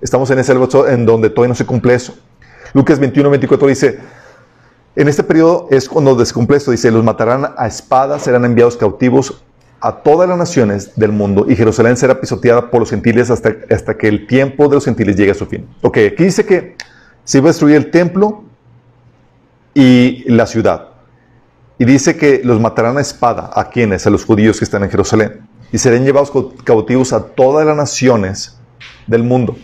[0.00, 2.14] Estamos en ese lapso en donde todavía no se cumple eso.
[2.72, 3.98] Lucas 21, 24 dice,
[4.96, 9.42] en este periodo es cuando descumple esto, dice, los matarán a espada, serán enviados cautivos
[9.80, 13.96] a todas las naciones del mundo y Jerusalén será pisoteada por los gentiles hasta, hasta
[13.96, 15.66] que el tiempo de los gentiles llegue a su fin.
[15.82, 16.76] Ok, aquí dice que
[17.24, 18.44] se iba a destruir el templo
[19.74, 20.88] y la ciudad.
[21.78, 23.50] Y dice que los matarán a espada.
[23.54, 24.06] ¿A quienes?
[24.06, 25.40] A los judíos que están en Jerusalén.
[25.72, 26.30] Y serán llevados
[26.64, 28.58] cautivos a todas las naciones
[29.06, 29.56] del mundo.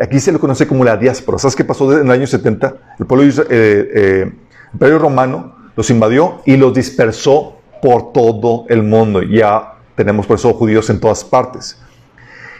[0.00, 1.38] Aquí se lo conoce como la diáspora.
[1.38, 2.74] ¿Sabes qué pasó en el año 70?
[2.98, 4.32] El pueblo eh, eh,
[4.72, 9.22] imperio romano los invadió y los dispersó por todo el mundo.
[9.22, 11.78] Ya tenemos por eso judíos en todas partes.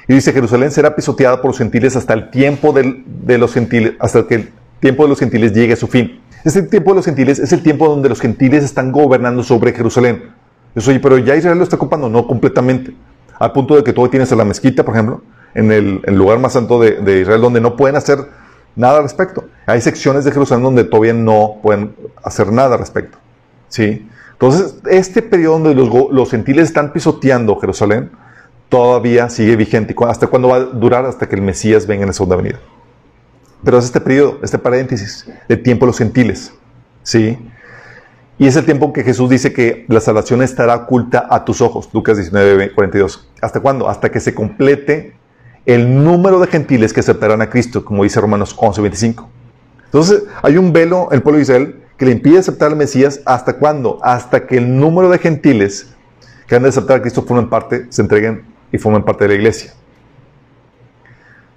[0.08, 4.26] Y dice, Jerusalén será pisoteada por los gentiles hasta el tiempo de los gentiles, hasta
[4.26, 6.20] que el tiempo de los gentiles llegue a su fin.
[6.44, 10.31] Este tiempo de los gentiles es el tiempo donde los gentiles están gobernando sobre Jerusalén.
[10.74, 12.94] Eso, oye, pero ya Israel lo está ocupando, no completamente.
[13.38, 15.22] Al punto de que todo tienes a la mezquita, por ejemplo,
[15.55, 18.18] en el, lugar más santo de, Israel, donde no pueden hacer
[18.77, 19.44] nada al respecto.
[19.66, 23.18] Hay secciones de Jerusalén donde todavía no pueden hacer nada al respecto.
[23.68, 24.09] ¿Sí?
[24.33, 28.11] Entonces, este periodo donde los, los gentiles están pisoteando Jerusalén,
[28.68, 29.94] todavía sigue vigente.
[30.07, 31.05] ¿Hasta cuándo va a durar?
[31.07, 32.59] Hasta que el Mesías venga en la segunda venida.
[33.64, 36.53] Pero es este periodo, este paréntesis de tiempo de los gentiles.
[37.03, 37.38] ¿Sí?
[38.38, 41.88] Y es el tiempo que Jesús dice que la salvación estará oculta a tus ojos.
[41.92, 43.29] Lucas 19, 42.
[43.40, 43.88] ¿Hasta cuándo?
[43.88, 45.16] Hasta que se complete
[45.66, 49.29] el número de gentiles que aceptarán a Cristo, como dice Romanos 11, 25.
[49.87, 53.21] Entonces, hay un velo en el pueblo de Israel que le impide aceptar al Mesías.
[53.25, 53.99] ¿Hasta cuándo?
[54.03, 55.92] Hasta que el número de gentiles
[56.47, 59.35] que han de aceptar a Cristo formen parte, se entreguen y formen parte de la
[59.35, 59.73] iglesia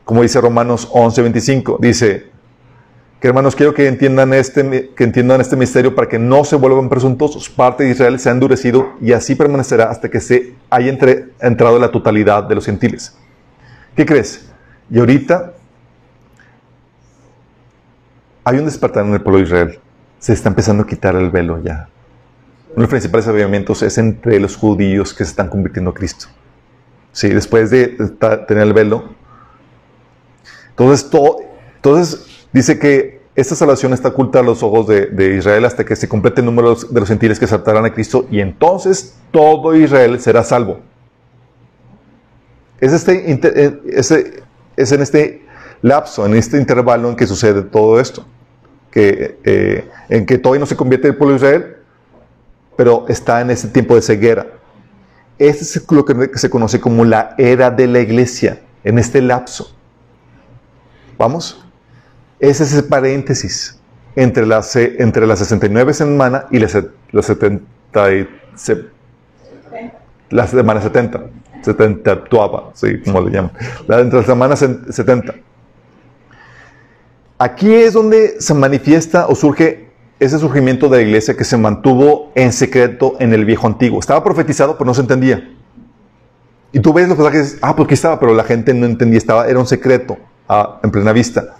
[0.05, 2.31] como dice Romanos 11:25, dice
[3.19, 6.89] que hermanos quiero que entiendan, este, que entiendan este misterio para que no se vuelvan
[6.89, 7.49] presuntuosos.
[7.49, 10.97] Parte de Israel se ha endurecido y así permanecerá hasta que se haya
[11.39, 13.15] entrado la totalidad de los gentiles.
[13.95, 14.49] ¿Qué crees?
[14.89, 15.53] Y ahorita
[18.43, 19.79] hay un despertar en el pueblo de Israel.
[20.17, 21.89] Se está empezando a quitar el velo ya.
[22.69, 26.25] Uno de los principales avivamientos es entre los judíos que se están convirtiendo a Cristo.
[27.11, 27.97] Sí, después de
[28.47, 29.20] tener el velo.
[30.81, 36.07] Entonces, dice que esta salvación está oculta a los ojos de, Israel hasta que se
[36.07, 40.43] complete el número de los gentiles que aceptarán a Cristo y entonces todo Israel será
[40.43, 40.79] salvo.
[42.79, 44.43] Es, este, eh,
[44.75, 45.45] es en este
[45.81, 48.25] lapso, en este intervalo en que sucede todo esto,
[48.89, 51.77] que, eh, en que todavía no se convierte el pueblo de Israel,
[52.75, 54.47] pero está en ese tiempo de ceguera.
[55.37, 59.75] Este es lo que se conoce como la era de la iglesia, en este lapso.
[61.21, 61.63] ¿Vamos?
[62.39, 63.79] Ese es ese paréntesis
[64.15, 67.63] entre la, entre las 69 semanas y las, 70
[70.31, 71.21] la semana 70.
[71.61, 73.51] 70 tuaba, sí, como le llaman.
[73.87, 75.35] La, entre las semanas 70.
[77.37, 82.31] Aquí es donde se manifiesta o surge ese surgimiento de la iglesia que se mantuvo
[82.33, 83.99] en secreto en el viejo antiguo.
[83.99, 85.51] Estaba profetizado, pero no se entendía.
[86.71, 89.47] Y tú ves los pasajes, ah, pues aquí estaba, pero la gente no entendía, estaba,
[89.47, 90.17] era un secreto
[90.83, 91.55] en plena vista.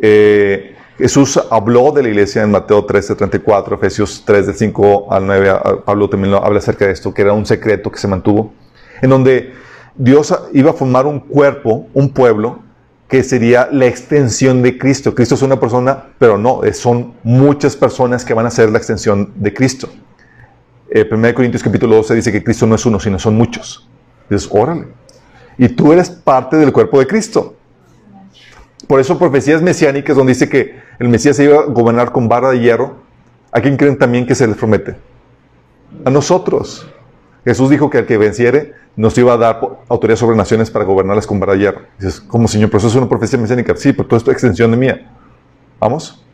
[0.00, 5.26] Eh, Jesús habló de la iglesia en Mateo 13, 34, Efesios 3, del 5 al
[5.26, 5.52] 9.
[5.84, 8.52] Pablo también habla acerca de esto, que era un secreto que se mantuvo,
[9.00, 9.52] en donde
[9.94, 12.60] Dios iba a formar un cuerpo, un pueblo,
[13.08, 15.14] que sería la extensión de Cristo.
[15.14, 19.32] Cristo es una persona, pero no, son muchas personas que van a ser la extensión
[19.34, 19.88] de Cristo.
[20.90, 23.88] Eh, 1 Corintios capítulo 12 dice que Cristo no es uno, sino son muchos.
[24.28, 24.88] Dices, órale.
[25.58, 27.56] Y tú eres parte del cuerpo de Cristo.
[28.90, 32.50] Por eso profecías mesiánicas donde dice que el Mesías se iba a gobernar con barra
[32.50, 32.96] de hierro.
[33.52, 34.96] ¿A quién creen también que se les promete?
[36.04, 36.90] A nosotros.
[37.44, 41.24] Jesús dijo que al que venciere nos iba a dar autoridad sobre naciones para gobernarlas
[41.24, 41.82] con vara de hierro.
[42.00, 42.68] Dices, ¿cómo Señor?
[42.68, 43.76] ¿Pero eso es una profecía mesiánica?
[43.76, 45.08] Sí, pero todo esto es extensión de mía.
[45.78, 46.26] ¿Vamos?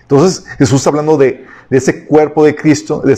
[0.00, 3.16] Entonces Jesús está hablando de, ese cuerpo de Cristo, de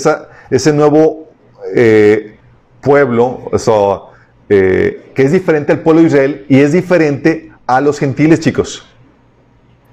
[0.50, 1.30] ese nuevo
[1.74, 2.37] eh,
[2.83, 4.11] pueblo, eso,
[4.50, 8.85] eh, que es diferente al pueblo de Israel y es diferente a los gentiles, chicos.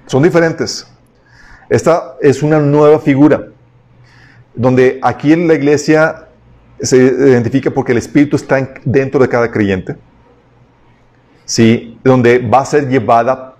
[0.06, 0.90] Son diferentes.
[1.68, 3.48] Esta es una nueva figura,
[4.54, 6.26] donde aquí en la iglesia
[6.80, 9.96] se identifica porque el Espíritu está dentro de cada creyente,
[11.44, 11.98] ¿sí?
[12.02, 13.54] donde va a ser llevada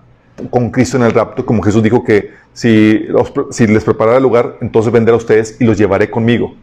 [0.49, 3.07] con Cristo en el rapto, como Jesús dijo que si,
[3.51, 6.55] si les preparara el lugar, entonces vendré a ustedes y los llevaré conmigo.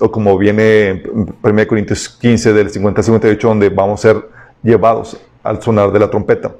[0.00, 4.28] O como viene en 1 Corintios 15 del 50 al 58, donde vamos a ser
[4.62, 6.52] llevados al sonar de la trompeta.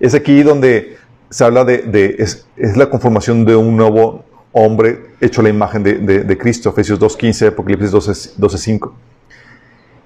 [0.00, 0.96] Es aquí donde
[1.28, 6.70] se habla de, es, la conformación de un nuevo hombre hecho la imagen de, Cristo,
[6.70, 8.92] Efesios 2.15, Apocalipsis 12.5.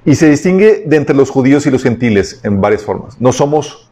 [0.05, 3.19] y se distingue de entre los judíos y los gentiles en varias formas.
[3.21, 3.89] No somos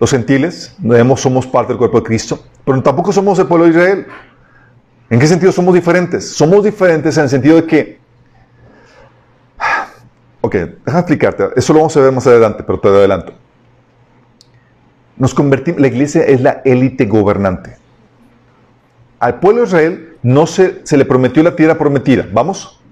[0.00, 3.70] los gentiles, no somos parte del cuerpo de Cristo, pero tampoco somos el pueblo de
[3.70, 4.06] Israel.
[5.10, 6.32] ¿En qué sentido somos diferentes?
[6.32, 8.00] Somos diferentes en el sentido de que...
[10.40, 11.44] Ok, déjame explicarte.
[11.54, 13.34] Eso lo vamos a ver más adelante, pero te adelanto.
[15.22, 17.76] Nos convertimos, la iglesia es la élite gobernante.
[19.20, 22.82] Al pueblo de Israel no se, se le prometió la tierra prometida, ¿vamos?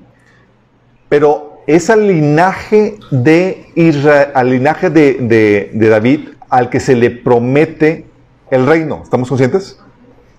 [1.09, 8.07] Pero es al linaje de Israel, al linaje de, David al que se le promete
[8.53, 9.01] el reino.
[9.03, 9.81] ¿Estamos conscientes?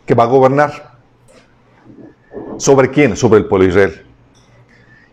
[0.05, 0.97] Que va a gobernar.
[2.55, 3.17] ¿Sobre quién?
[3.17, 4.05] Sobre el pueblo de Israel.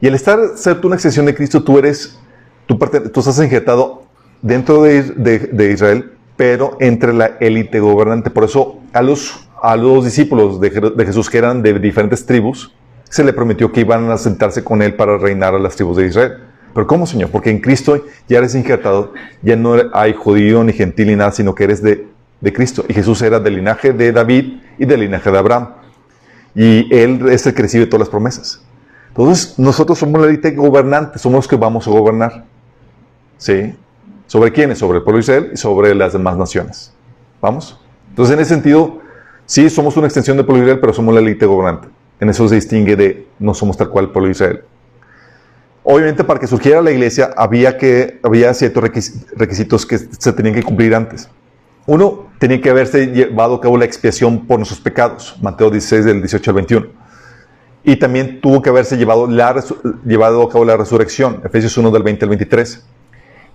[0.01, 2.21] Y al estar ser tú una extensión de Cristo, tú eres,
[2.67, 4.05] tú, tú estás injetado
[4.43, 8.31] dentro de, de, Israel, pero entre la élite gobernante.
[8.31, 10.71] Por eso a los a los discípulos de,
[11.05, 12.73] Jesús que eran de diferentes tribus,
[13.05, 16.07] se le prometió que iban a sentarse con él para reinar a las tribus de
[16.07, 16.33] Israel.
[16.75, 17.31] Pero ¿cómo, Señor?
[17.31, 19.13] Porque en Cristo ya eres injertado,
[19.43, 22.07] ya no hay judío ni gentil ni nada, sino que eres de,
[22.53, 22.85] Cristo.
[22.89, 25.71] Y Jesús era del linaje de David y del linaje de Abraham.
[26.55, 28.63] Y Él es el que recibe todas las promesas.
[29.09, 32.45] Entonces, nosotros somos la élite gobernante, somos los que vamos a gobernar.
[33.39, 33.75] ¿Sí?
[34.29, 34.79] ¿Sobre quiénes?
[34.79, 36.95] Sobre el pueblo de Israel y sobre las demás naciones.
[37.41, 37.81] ¿Vamos?
[38.11, 39.01] Entonces, en ese sentido,
[39.49, 41.89] Sí, somos una extensión del pueblo de Israel, pero somos la élite gobernante.
[42.21, 44.61] En eso se distingue de no somos tal cual el pueblo de Israel.
[45.85, 48.85] Obviamente, para que surgiera la iglesia, había, que, había ciertos
[49.35, 51.31] requisitos que se tenían que cumplir antes.
[51.87, 56.21] Uno, tenía que haberse llevado a cabo la expiación por nuestros pecados, Mateo 16, del
[56.21, 56.87] 18 al 21.
[57.85, 59.29] Y también tuvo que haberse llevado,
[60.05, 62.87] llevado a cabo la resurrección, Efesios 1, del 20 al 23.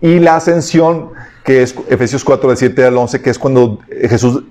[0.03, 1.11] Y la ascensión,
[1.45, 4.43] que es Efesios 4, del 7 al 11, que es cuando Jesús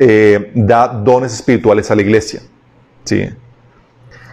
[0.00, 2.42] eh, da dones espirituales a la iglesia.
[3.04, 3.28] ¿sí?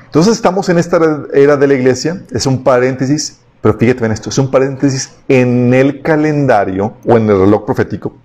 [0.06, 1.00] Entonces estamos en esta
[1.36, 5.72] era de la iglesia, es un paréntesis, pero fíjate en esto, es un paréntesis en
[5.72, 8.16] el calendario o en el reloj profético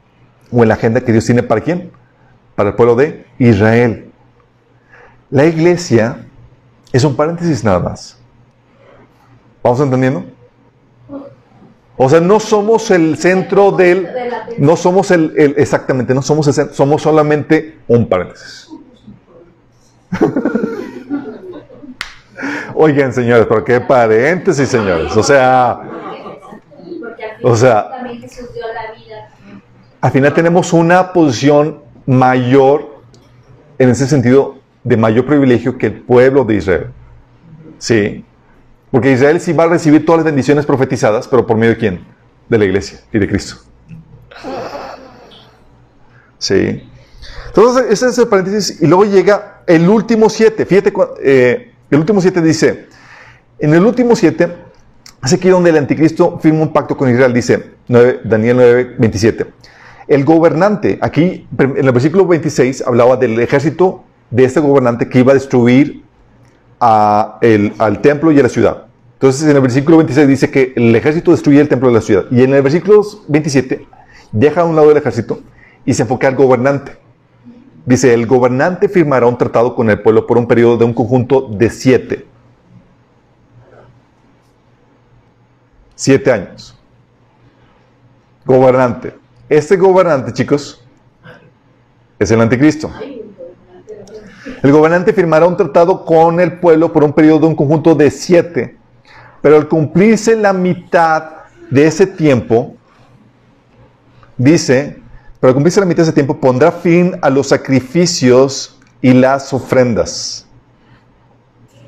[0.51, 1.91] o en la agenda que Dios tiene para quién?
[2.55, 4.11] Para el pueblo de Israel.
[5.29, 6.25] La iglesia
[6.91, 8.17] es un paréntesis nada más.
[9.63, 10.25] ¿Vamos entendiendo?
[11.97, 14.09] O sea, no somos el centro del...
[14.59, 15.55] No somos el...
[15.57, 18.69] exactamente, no somos el centro, somos solamente un paréntesis.
[22.75, 25.17] Oigan, señores, ¿por qué paréntesis, señores?
[25.17, 25.81] O sea...
[27.43, 27.91] O sea...
[30.01, 33.01] Al final tenemos una posición mayor,
[33.79, 36.87] en ese sentido, de mayor privilegio que el pueblo de Israel.
[37.79, 38.25] Sí.
[38.95, 42.05] Porque Israel sí va a recibir todas las bendiciones profetizadas, pero por medio de quién?
[42.49, 43.57] De la iglesia y de Cristo.
[46.39, 46.89] Sí.
[47.49, 48.81] Entonces, ese es el paréntesis.
[48.81, 50.65] Y luego llega el último siete.
[50.65, 50.93] Fíjate,
[51.25, 52.87] eh, el último siete dice,
[53.59, 54.55] en el último siete,
[55.25, 59.45] es aquí donde el anticristo firma un pacto con Israel, dice Daniel 9, 27.
[60.07, 65.33] El gobernante, aquí en el versículo 26 hablaba del ejército de este gobernante que iba
[65.33, 66.04] a destruir
[66.85, 68.85] al templo y a la ciudad.
[69.15, 72.27] Entonces en el versículo 26 dice que el ejército destruye el templo de la ciudad.
[72.31, 73.87] Y en el versículo 27
[74.33, 75.41] deja a un lado del ejército
[75.87, 76.99] y se enfoca al gobernante.
[77.87, 81.49] Dice, el gobernante firmará un tratado con el pueblo por un periodo de un conjunto
[81.51, 82.27] de siete.
[85.95, 86.79] Siete años.
[88.45, 89.15] Gobernante.
[89.49, 90.83] Este gobernante, chicos,
[92.19, 92.91] es el anticristo.
[94.63, 98.11] El gobernante firmará un tratado con el pueblo por un periodo de un conjunto de
[98.11, 98.77] siete,
[99.41, 101.25] pero al cumplirse la mitad
[101.71, 102.75] de ese tiempo,
[104.37, 105.01] dice,
[105.41, 109.53] pero al cumplirse la mitad de ese tiempo pondrá fin a los sacrificios y las
[109.53, 110.47] ofrendas.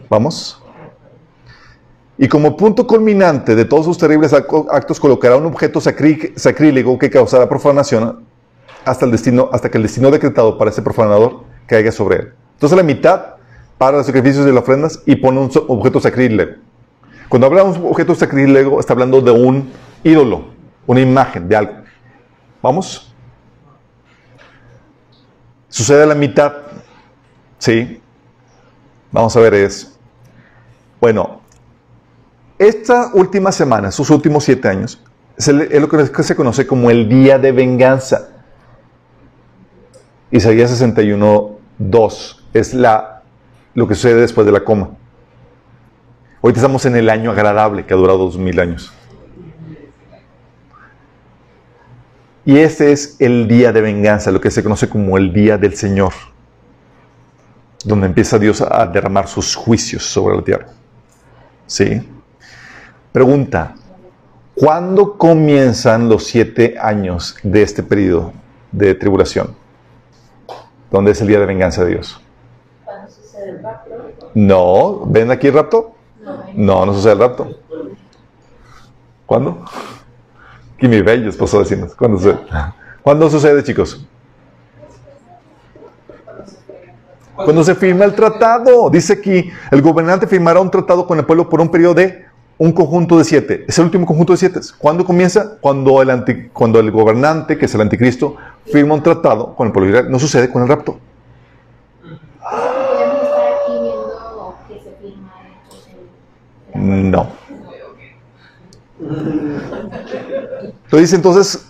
[0.09, 0.63] ¿Vamos?
[2.19, 7.49] Y como punto culminante de todos sus terribles actos colocará un objeto sacrílego que causará
[7.49, 8.25] profanación
[8.87, 12.33] hasta, el destino, hasta que el destino decretado para ese profanador caiga sobre él.
[12.57, 13.37] Entonces la mitad
[13.77, 16.55] para los sacrificios y las ofrendas y pone un objeto sacrílego.
[17.29, 19.71] Cuando habla de un objeto sacrílego, está hablando de un
[20.03, 20.47] ídolo,
[20.87, 21.75] una imagen de algo.
[22.63, 23.15] ¿Vamos?
[25.69, 26.55] Sucede la mitad.
[27.59, 28.01] ¿Sí?
[29.13, 29.99] Vamos a ver es.
[30.99, 31.43] Bueno,
[32.59, 35.03] esta última semana, estos últimos siete años,
[35.37, 38.31] es, lo que se conoce como el día de venganza.
[40.31, 43.23] Isaías 61, 2 es la,
[43.75, 44.91] lo que sucede después de la coma.
[46.41, 48.93] Hoy estamos en el año agradable que ha durado dos mil años.
[52.45, 55.75] Y este es el día de venganza, lo que se conoce como el día del
[55.75, 56.13] Señor,
[57.85, 60.67] donde empieza Dios a derramar sus juicios sobre la tierra.
[61.67, 62.09] ¿Sí?
[63.11, 63.75] Pregunta,
[64.55, 68.33] ¿cuándo comienzan los siete años de este periodo
[68.71, 69.57] de tribulación?
[70.89, 72.21] ¿Dónde es el día de venganza de Dios?
[74.35, 75.95] No, ¿ven aquí el rapto?
[76.55, 77.49] No, no, sucede el rapto.
[79.27, 79.65] ¿Cuándo?
[80.79, 82.39] Y mi bello esposo decimos, ¿cuándo sucede?
[83.03, 84.07] ¿Cuándo sucede, chicos?
[87.37, 88.89] Cuando se firma el tratado.
[88.91, 92.25] Dice aquí, el gobernante firmará un tratado con el pueblo por un periodo de
[92.59, 93.65] un conjunto de siete.
[93.69, 94.61] Es el último conjunto de siete.
[94.79, 95.59] ¿Cuándo comienza?
[95.61, 100.05] Cuando el, cuando el gobernante, que es el anticristo, firma un tratado con el pueblo.
[100.05, 100.99] No sucede con el rapto.
[106.87, 107.29] No.
[110.91, 111.67] Lo dice entonces,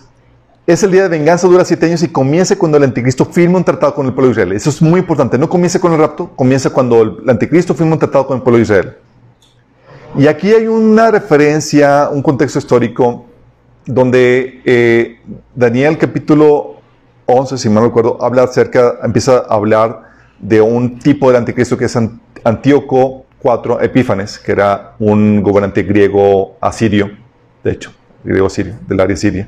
[0.65, 3.63] es el día de venganza, dura siete años y comienza cuando el anticristo firma un
[3.63, 4.51] tratado con el pueblo de Israel.
[4.53, 5.37] Eso es muy importante.
[5.37, 8.57] No comienza con el rapto, comienza cuando el anticristo firma un tratado con el pueblo
[8.57, 8.95] de Israel.
[10.17, 13.25] Y aquí hay una referencia, un contexto histórico,
[13.85, 15.19] donde eh,
[15.55, 16.77] Daniel capítulo
[17.27, 20.03] 11, si mal no recuerdo, habla acerca, empieza a hablar
[20.39, 21.97] de un tipo de anticristo que es
[22.43, 27.11] Antíoco IV Epífanes, que era un gobernante griego asirio,
[27.63, 27.91] de hecho,
[28.23, 29.47] griego asirio, del área siria.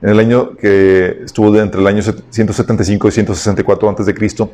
[0.00, 4.50] En el año que estuvo entre el año 175 y 164 antes de Cristo.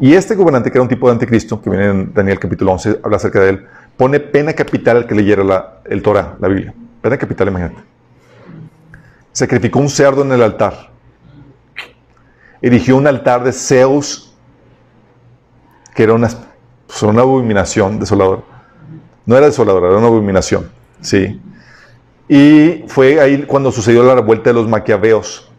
[0.00, 3.00] Y este gobernante, que era un tipo de anticristo, que viene en Daniel capítulo 11,
[3.02, 3.66] habla acerca de él,
[3.96, 6.74] pone pena capital al que leyera la, el Torah, la Biblia.
[7.00, 7.82] Pena capital, imagínate.
[9.32, 10.90] Sacrificó un cerdo en el altar.
[12.62, 14.34] Erigió un altar de Zeus,
[15.94, 16.28] que era una,
[16.86, 18.42] pues, una abominación desoladora.
[19.26, 20.70] No era desoladora, era una abominación.
[21.00, 21.40] Sí.
[22.28, 25.50] Y fue ahí cuando sucedió la revuelta de los maquiaveos.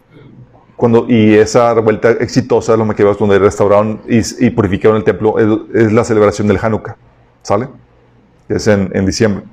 [0.75, 5.35] Cuando, y esa revuelta exitosa de los maquiaveos, donde restauraron y, purificaron el templo,
[5.73, 6.97] es, la celebración del Hanukkah.
[7.41, 7.69] ¿Sale?
[8.49, 9.43] es en, diciembre.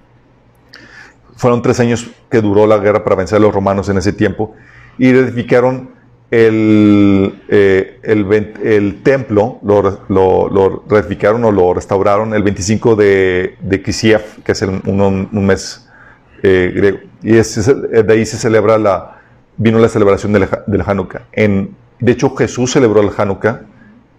[1.37, 4.55] Fueron tres años que duró la guerra para vencer a los romanos en ese tiempo
[4.99, 5.91] y edificaron
[6.33, 8.25] el, eh, el,
[8.65, 10.83] el templo lo, lo, lo
[11.45, 15.87] o lo restauraron el 25 de, de Kislev, que es el- un, un- mes
[16.43, 16.99] eh, griego.
[17.23, 19.21] Y ese es el- de ahí se celebra la,
[19.59, 21.27] vino la celebración del, del Hanukkah.
[21.33, 23.61] En, de hecho, Jesús celebró el Hanukkah,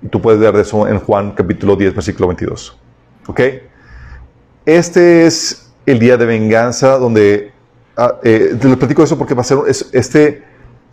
[0.04, 2.78] y tú puedes ver de eso en Juan capítulo 10, versículo 22.
[3.26, 3.42] ¿Ok?
[4.68, 7.52] Este es el día de venganza donde...
[7.98, 10.44] ah, eh, te lo platico eso porque va a ser es- este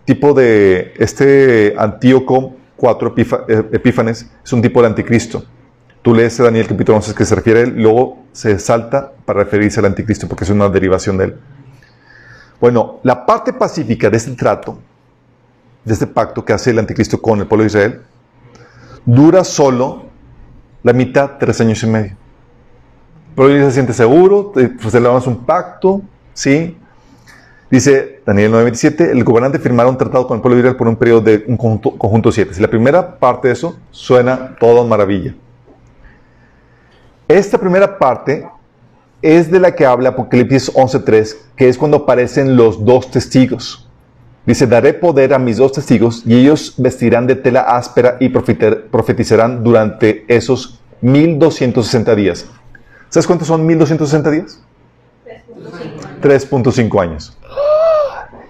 [0.04, 0.94] tipo de...
[0.98, 5.44] Este Antíoco 4 Epifa- eh, Epífanes es un tipo de anticristo.
[6.02, 9.80] Tú lees Daniel capítulo 11 que se refiere a él, luego se salta para referirse
[9.80, 11.36] al anticristo porque es una derivación de él.
[12.60, 14.78] Bueno, la parte pacífica de este trato,
[15.84, 18.00] de este pacto que hace el anticristo con el pueblo de Israel,
[19.04, 20.06] dura solo
[20.82, 22.16] la mitad, tres años y medio.
[23.36, 26.00] Pero él se siente seguro, te- pues celebramos un pacto,
[26.32, 26.76] ¿sí?
[27.70, 30.96] Dice Daniel 9:27, el gobernante firmará un tratado con el pueblo de Israel por un
[30.96, 32.52] periodo de un conjunto, conjunto siete.
[32.52, 35.34] Si la primera parte de eso suena todo maravilla.
[37.28, 38.44] Esta primera parte
[39.22, 43.86] es de la que habla Apocalipsis 11:3, que es cuando aparecen los dos testigos.
[44.46, 49.62] Dice, daré poder a mis dos testigos y ellos vestirán de tela áspera y profetizarán
[49.62, 52.46] durante esos 1260 días.
[53.10, 54.60] ¿Sabes cuántos son 1260 días?
[56.20, 57.36] 3.5 años.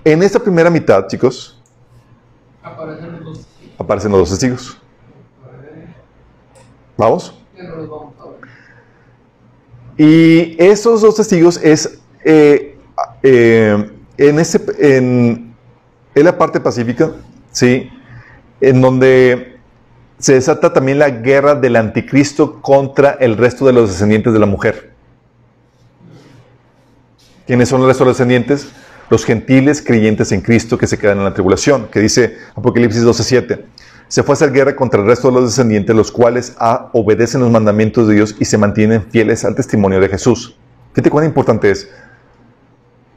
[0.05, 1.57] En esta primera mitad, chicos,
[2.63, 3.47] Aparecen los dos.
[3.79, 4.79] aparecen los dos testigos.
[6.97, 7.35] ¿Vamos?
[9.97, 12.79] Y esos dos testigos es eh,
[13.23, 15.55] eh, en, ese, en,
[16.15, 17.13] en la parte pacífica,
[17.53, 17.91] ¿sí?
[18.61, 19.59] En donde
[20.19, 24.47] se desata también la guerra del anticristo contra el resto de los descendientes de la
[24.47, 24.91] mujer.
[27.47, 28.69] ¿Quiénes son el resto de los descendientes?
[29.11, 33.67] Los gentiles creyentes en Cristo que se quedan en la tribulación, que dice Apocalipsis 12:7.
[34.09, 37.41] Se fue a hacer guerra contra el resto de los descendientes, los cuales ah, obedecen
[37.41, 40.57] los mandamientos de Dios y se mantienen fieles al testimonio de Jesús.
[40.93, 41.89] Fíjate cuán importante es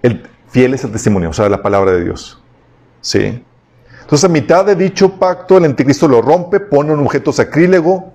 [0.03, 2.39] el fieles al testimonio, o sea, la palabra de Dios.
[3.01, 3.43] ¿Sí?
[4.01, 8.13] Entonces, a mitad de dicho pacto, el anticristo lo rompe, pone un objeto sacrílego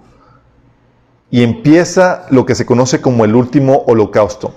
[1.30, 4.54] y empieza lo que se conoce como el último holocausto.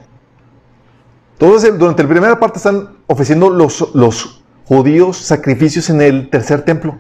[1.41, 6.99] Entonces, durante la primera parte están ofreciendo los, los judíos sacrificios en el tercer templo.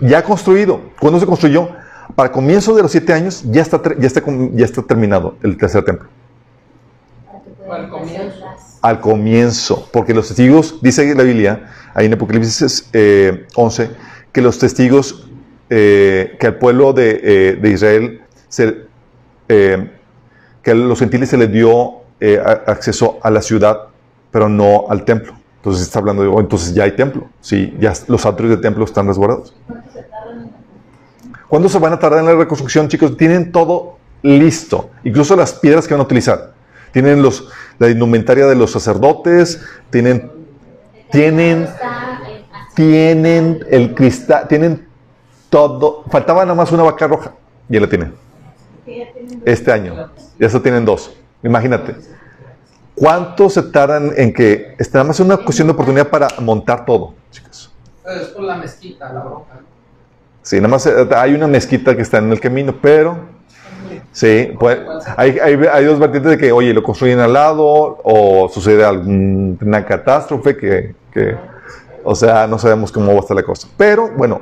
[0.00, 0.82] Ya construido.
[1.00, 1.70] ¿Cuándo se construyó?
[2.14, 4.22] Para comienzo de los siete años ya está, ya está,
[4.52, 6.08] ya está terminado el tercer templo.
[7.68, 8.46] Al comienzo.
[8.80, 9.88] Al comienzo.
[9.92, 13.90] Porque los testigos, dice la Biblia, ahí en Apocalipsis eh, 11,
[14.30, 15.28] que los testigos,
[15.68, 18.86] eh, que al pueblo de, eh, de Israel, se,
[19.48, 19.90] eh,
[20.62, 23.88] que a los gentiles se les dio eh, acceso a la ciudad,
[24.30, 25.34] pero no al templo.
[25.56, 27.28] Entonces está hablando de, oh, entonces ya hay templo.
[27.40, 29.54] Sí, ya los atrios del templo están resguardados.
[31.48, 33.16] ¿Cuándo se van a tardar en la reconstrucción, chicos?
[33.16, 36.52] Tienen todo listo, incluso las piedras que van a utilizar.
[36.92, 37.48] Tienen los,
[37.78, 39.60] la indumentaria de los sacerdotes,
[39.90, 40.30] tienen,
[41.10, 41.68] tienen,
[42.74, 44.86] tienen el cristal, tienen
[45.50, 46.04] todo.
[46.10, 47.34] Faltaba nada más una vaca roja,
[47.68, 48.14] ya la tienen.
[49.44, 51.14] Este año, ya se tienen dos.
[51.42, 51.94] Imagínate.
[52.94, 57.14] ¿Cuánto se tardan en que, es nada más una cuestión de oportunidad para montar todo,
[57.30, 57.72] chicos?
[58.04, 59.60] Pero es por la mezquita, la bronca.
[60.42, 63.16] Sí, nada más eh, hay una mezquita que está en el camino, pero
[64.10, 64.84] sí, puede-
[65.16, 69.84] hay, hay, hay dos vertientes de que, oye, lo construyen al lado o sucede alguna
[69.84, 71.36] catástrofe que, que,
[72.02, 73.68] o sea, no sabemos cómo va a estar la cosa.
[73.76, 74.40] Pero bueno,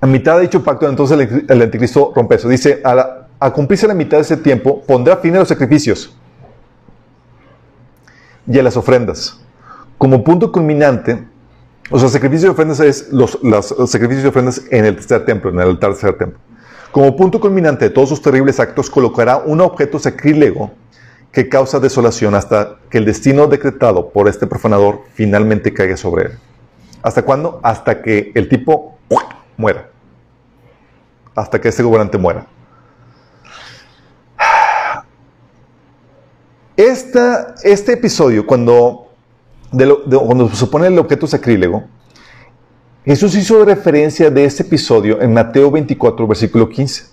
[0.00, 2.48] a mitad de dicho pacto, entonces el, el anticristo rompe eso.
[2.48, 6.16] Dice, a, la- a cumplirse la mitad de ese tiempo, pondrá fin a los sacrificios
[8.46, 9.40] y a las ofrendas.
[9.98, 11.24] Como punto culminante,
[11.90, 15.50] o sea, sacrificios y ofrendas es los, los sacrificios y ofrendas en el tercer templo,
[15.50, 16.38] en el altar del tercer templo.
[16.92, 20.70] Como punto culminante de todos sus terribles actos, colocará un objeto sacrílego
[21.32, 26.32] que causa desolación hasta que el destino decretado por este profanador finalmente caiga sobre él.
[27.02, 27.58] ¿Hasta cuándo?
[27.62, 28.98] Hasta que el tipo
[29.56, 29.88] muera.
[31.34, 32.46] Hasta que este gobernante muera.
[36.82, 39.06] Esta, este episodio, cuando,
[39.70, 41.84] cuando se pone el objeto sacrílego,
[43.04, 47.04] Jesús hizo referencia de este episodio en Mateo 24, versículo 15.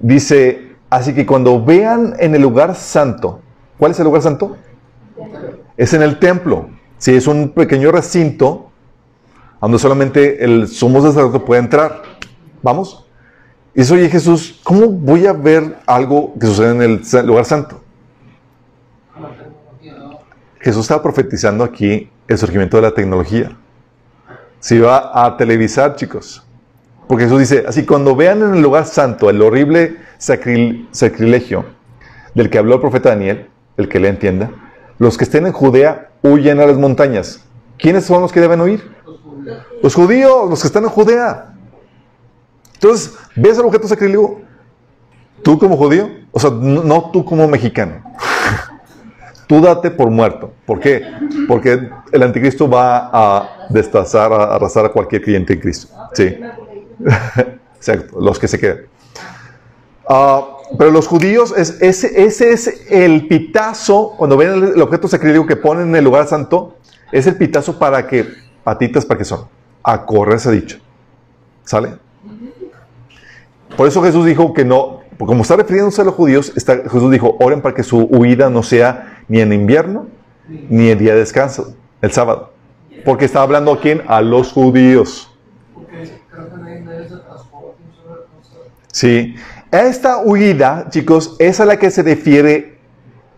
[0.00, 3.40] Dice, así que cuando vean en el lugar santo,
[3.78, 4.56] ¿cuál es el lugar santo?
[5.76, 6.70] Es en el templo.
[6.96, 8.70] Si es un pequeño recinto
[9.60, 12.02] donde solamente el sumo sacerdote puede entrar.
[12.62, 13.01] ¿Vamos?
[13.74, 17.80] Y dice, oye Jesús, ¿cómo voy a ver algo que sucede en el lugar santo?
[20.60, 23.56] Jesús estaba profetizando aquí el surgimiento de la tecnología.
[24.60, 26.44] Se iba a televisar, chicos.
[27.08, 31.64] Porque Jesús dice, así cuando vean en el lugar santo el horrible sacrilegio
[32.34, 34.50] del que habló el profeta Daniel, el que le entienda,
[34.98, 37.44] los que estén en Judea huyen a las montañas.
[37.78, 38.94] ¿Quiénes son los que deben huir?
[39.82, 41.51] Los judíos, los que están en Judea.
[42.82, 44.40] Entonces, ¿ves el objeto sacrílego?
[45.44, 46.10] ¿Tú como judío?
[46.32, 48.02] O sea, no, tú como mexicano.
[49.46, 50.52] tú date por muerto.
[50.66, 51.06] ¿Por qué?
[51.46, 55.94] Porque el anticristo va a destazar, a arrasar a cualquier creyente en Cristo.
[56.12, 56.36] Sí.
[57.76, 58.86] Exacto, los que se queden.
[60.08, 60.44] Ah,
[60.76, 65.90] pero los judíos, es, ese, es el pitazo, cuando ven el, objeto sacrílego que ponen
[65.90, 66.78] en el lugar santo,
[67.12, 68.26] es el pitazo para que,
[68.64, 69.46] patitas para que son,
[69.84, 70.78] a correr se ha dicho.
[71.62, 72.02] ¿Sale?
[73.76, 77.60] Por eso Jesús dijo que no, como está refiriéndose a los judíos, Jesús dijo, oren
[77.60, 80.06] para que su huida no sea ni en invierno,
[80.68, 82.52] ni en día de descanso, el sábado.
[83.04, 84.02] Porque está hablando a quién?
[84.06, 85.30] A los judíos.
[88.92, 89.34] Sí.
[89.70, 92.78] Esta huida, chicos, es a la que se refiere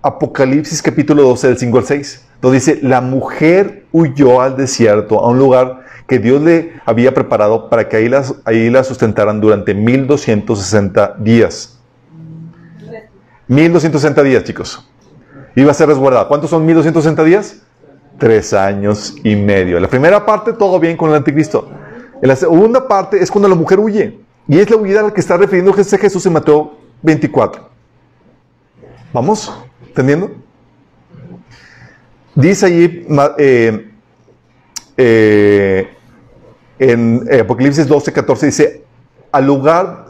[0.03, 5.30] Apocalipsis capítulo 12, del 5 al 6, donde dice, la mujer huyó al desierto, a
[5.30, 9.75] un lugar que Dios le había preparado para que ahí, las, ahí la sustentaran durante
[9.75, 11.79] 1260 días.
[13.49, 14.89] 1260 días, chicos.
[15.55, 16.29] Iba a ser resguardada.
[16.29, 17.63] ¿Cuántos son 1260 días?
[18.19, 19.81] Tres años y medio.
[19.81, 21.71] La primera parte, todo bien con el anticristo.
[22.21, 24.19] En la segunda parte es cuando la mujer huye.
[24.47, 27.69] Y es la huida a la que está refiriendo Jesús en Mateo 24.
[29.13, 29.53] ¿Vamos?
[29.87, 30.33] ¿Entendiendo?
[32.35, 33.07] Dice allí
[33.39, 33.91] eh,
[34.97, 35.93] eh,
[36.79, 38.85] en Apocalipsis 12, 14, dice,
[39.33, 40.07] al lugar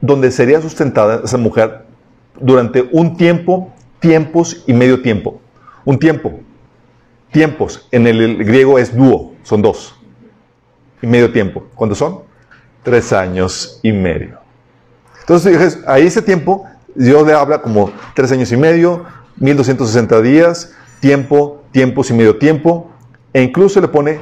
[0.00, 1.84] donde sería sustentada esa mujer
[2.40, 5.40] durante un tiempo, tiempos y medio tiempo.
[5.84, 6.40] Un tiempo.
[7.32, 7.88] Tiempos.
[7.90, 9.94] En el griego es dúo, son dos.
[11.02, 11.64] Y medio tiempo.
[11.74, 12.24] ¿Cuántos son?
[12.84, 14.38] tres años y medio.
[15.20, 19.04] Entonces, ahí ese tiempo, Dios le habla como tres años y medio,
[19.38, 22.92] 1260 días, tiempo, tiempos y medio tiempo,
[23.32, 24.20] e incluso le pone,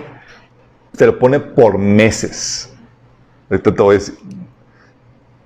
[0.95, 2.71] se lo pone por meses.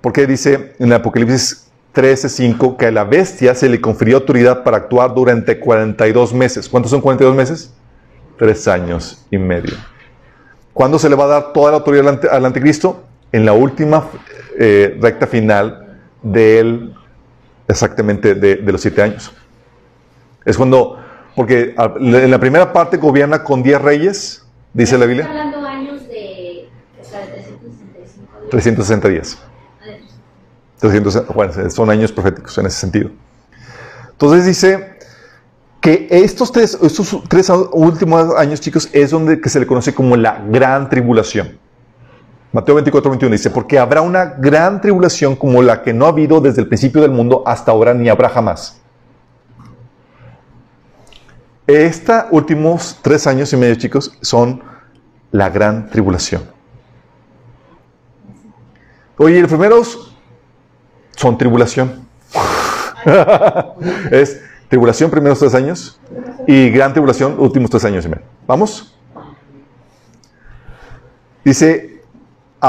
[0.01, 5.13] Porque dice en Apocalipsis 13:5 que a la bestia se le confirió autoridad para actuar
[5.13, 6.69] durante 42 meses.
[6.69, 7.73] ¿Cuántos son 42 meses?
[8.37, 9.75] Tres años y medio.
[10.73, 13.03] ¿Cuándo se le va a dar toda la autoridad al anticristo?
[13.31, 14.05] En la última
[14.59, 16.95] eh, recta final de él,
[17.67, 19.33] exactamente de, los siete años.
[20.45, 20.99] Es cuando,
[21.35, 25.25] porque en la primera parte gobierna con diez reyes, dice la Biblia.
[25.25, 28.49] hablando años de, o sea, 365 días.
[28.49, 29.37] 360 días.
[30.79, 33.09] 360, bueno, son años proféticos en ese sentido.
[34.11, 34.97] Entonces dice,
[35.81, 40.15] que estos tres, estos tres últimos años, chicos, es donde que se le conoce como
[40.15, 41.57] la gran tribulación.
[42.51, 46.41] Mateo 24, 21 dice, porque habrá una gran tribulación como la que no ha habido
[46.41, 48.81] desde el principio del mundo hasta ahora ni habrá jamás.
[51.67, 54.63] Estos últimos tres años y medio, chicos, son
[55.31, 56.43] la gran tribulación.
[59.17, 60.15] Oye, los primeros
[61.15, 62.07] son tribulación.
[64.11, 65.99] es Tribulación, primeros tres años.
[66.45, 68.23] Y gran tribulación, últimos tres años y medio.
[68.45, 68.93] ¿Vamos?
[71.43, 71.96] Dice,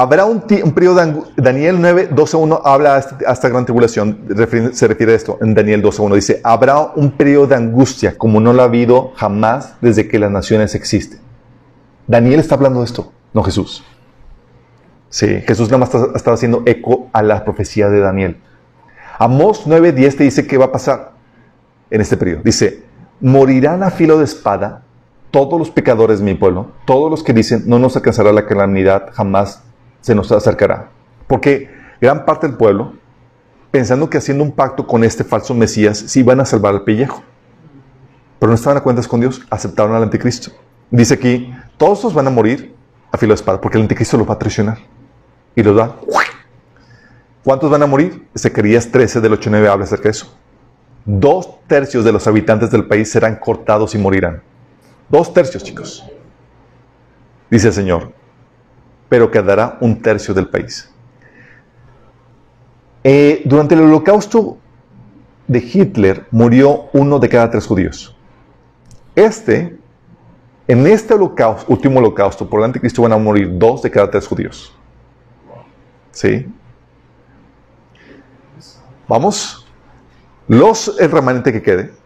[0.00, 4.26] habrá un, periodo de Daniel 9, 12, 1 habla a esta, gran tribulación,
[4.72, 6.14] se refiere a esto en Daniel 12, 1.
[6.14, 10.30] Dice, habrá un periodo de angustia como no lo ha habido jamás desde que las
[10.30, 11.18] naciones existen.
[12.06, 13.84] Daniel está hablando de esto, no Jesús.
[15.08, 18.40] Sí, Jesús nada más está, está haciendo eco a la profecía de Daniel.
[19.18, 21.12] Amós 9, 10 te dice qué va a pasar
[21.90, 22.42] en este periodo.
[22.44, 22.84] Dice,
[23.20, 24.82] morirán a filo de espada
[25.32, 29.10] todos los pecadores de mi pueblo, todos los que dicen, no nos alcanzará la calamidad,
[29.12, 29.64] jamás
[30.00, 30.90] se nos acercará.
[31.26, 31.70] Porque
[32.00, 32.94] gran parte del pueblo,
[33.70, 37.22] pensando que haciendo un pacto con este falso Mesías, sí iban a salvar al pellejo.
[38.38, 40.52] Pero no estaban a cuentas con Dios, aceptaron al anticristo.
[40.90, 42.74] Dice aquí, todos estos van a morir
[43.10, 44.78] a filo de espada, porque el anticristo los va a traicionar.
[45.54, 45.96] Y los da.
[47.42, 48.28] ¿Cuántos van a morir?
[48.36, 50.38] Zacarías 13 del 8-9 habla acerca de eso
[51.08, 54.42] dos tercios de los habitantes del país serán cortados y morirán.
[55.08, 56.04] Dos tercios, chicos.
[57.50, 58.12] Dice el Señor.
[59.08, 60.90] Pero quedará un tercio del país.
[63.04, 64.58] Eh, durante el holocausto
[65.46, 68.14] de Hitler murió uno de cada tres judíos.
[69.14, 69.78] Este,
[70.66, 74.26] en este holocausto, último holocausto por el anticristo van a morir dos de cada tres
[74.26, 74.76] judíos.
[76.10, 76.46] ¿Sí?
[79.06, 79.66] ¿Vamos?
[80.48, 81.98] Los, el remanente que quede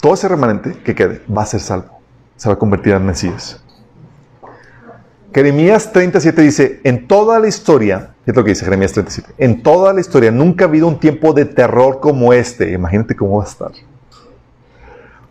[0.00, 2.00] todo ese remanente que quede va a ser salvo.
[2.36, 3.62] Se va a convertir en Mesías.
[5.32, 9.92] Jeremías 37 dice, en toda la historia, es lo que dice Jeremías 37, en toda
[9.92, 12.72] la historia nunca ha habido un tiempo de terror como este.
[12.72, 13.70] Imagínate cómo va a estar.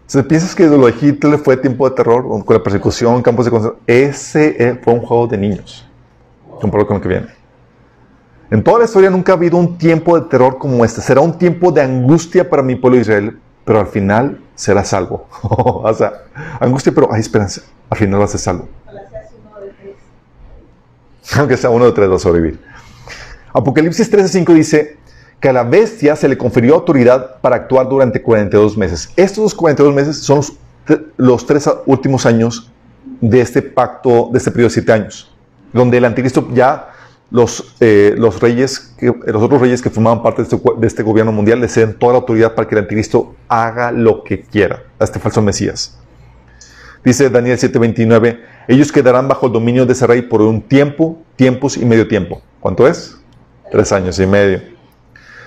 [0.05, 3.51] Si piensas que lo de Hitler fue tiempo de terror, con la persecución, campos de
[3.51, 5.85] concentración, ese eh, fue un juego de niños.
[6.61, 7.27] Comparado con lo que viene.
[8.49, 11.01] En toda la historia nunca ha habido un tiempo de terror como este.
[11.01, 15.27] Será un tiempo de angustia para mi pueblo Israel, pero al final será salvo.
[15.41, 16.13] o sea,
[16.59, 17.63] angustia, pero hay esperanza.
[17.89, 18.69] Al final va a ser salvo.
[21.37, 22.59] Aunque sea uno de tres va a sobrevivir.
[23.53, 24.97] Apocalipsis 13:5 dice
[25.39, 29.09] que a la bestia se le confirió autoridad para actuar durante 42 meses.
[29.15, 30.41] Estos 42 meses son
[31.17, 32.71] los, tres últimos años
[33.21, 35.31] de este pacto, de este periodo de siete años,
[35.73, 36.89] donde el anticristo ya
[37.29, 41.03] los, eh, los reyes, que, los otros reyes que formaban parte de este, de este,
[41.03, 44.83] gobierno mundial le ceden toda la autoridad para que el anticristo haga lo que quiera
[44.97, 45.99] a este falso Mesías.
[47.07, 51.77] Dice Daniel 7:29, ellos quedarán bajo el dominio de ese rey por un tiempo, tiempos
[51.77, 52.41] y medio tiempo.
[52.59, 53.17] ¿Cuánto es?
[53.71, 54.61] Tres años y medio.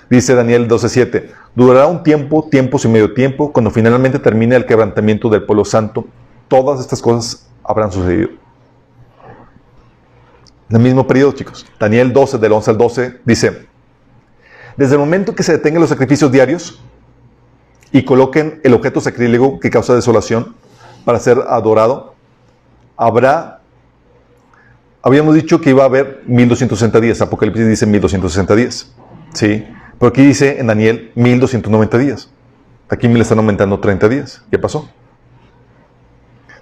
[0.09, 5.29] Dice Daniel 12:7, durará un tiempo, tiempos y medio tiempo, cuando finalmente termine el quebrantamiento
[5.29, 6.07] del pueblo santo,
[6.49, 8.31] todas estas cosas habrán sucedido.
[10.71, 11.67] En el mismo periodo, chicos.
[11.79, 13.67] Daniel 12, del 11 al 12, dice,
[14.79, 16.83] desde el momento que se detengan los sacrificios diarios
[17.93, 20.55] y coloquen el objeto sacrílego que causa desolación
[21.05, 22.15] para ser adorado,
[22.97, 23.61] habrá,
[25.03, 28.95] habíamos dicho que iba a haber 1260 días, Apocalipsis dice 1260 días,
[29.33, 29.67] ¿sí?
[29.99, 32.31] Pero aquí dice en Daniel 1290 días.
[32.89, 34.43] Aquí me le están aumentando 30 días.
[34.51, 34.89] ¿Qué pasó?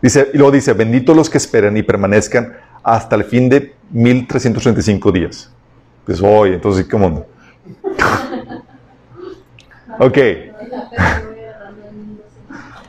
[0.03, 5.12] Dice, y luego dice, benditos los que esperen y permanezcan hasta el fin de 1335
[5.12, 5.51] días.
[6.05, 7.26] Pues hoy, entonces, ¿cómo?
[9.99, 10.18] ok.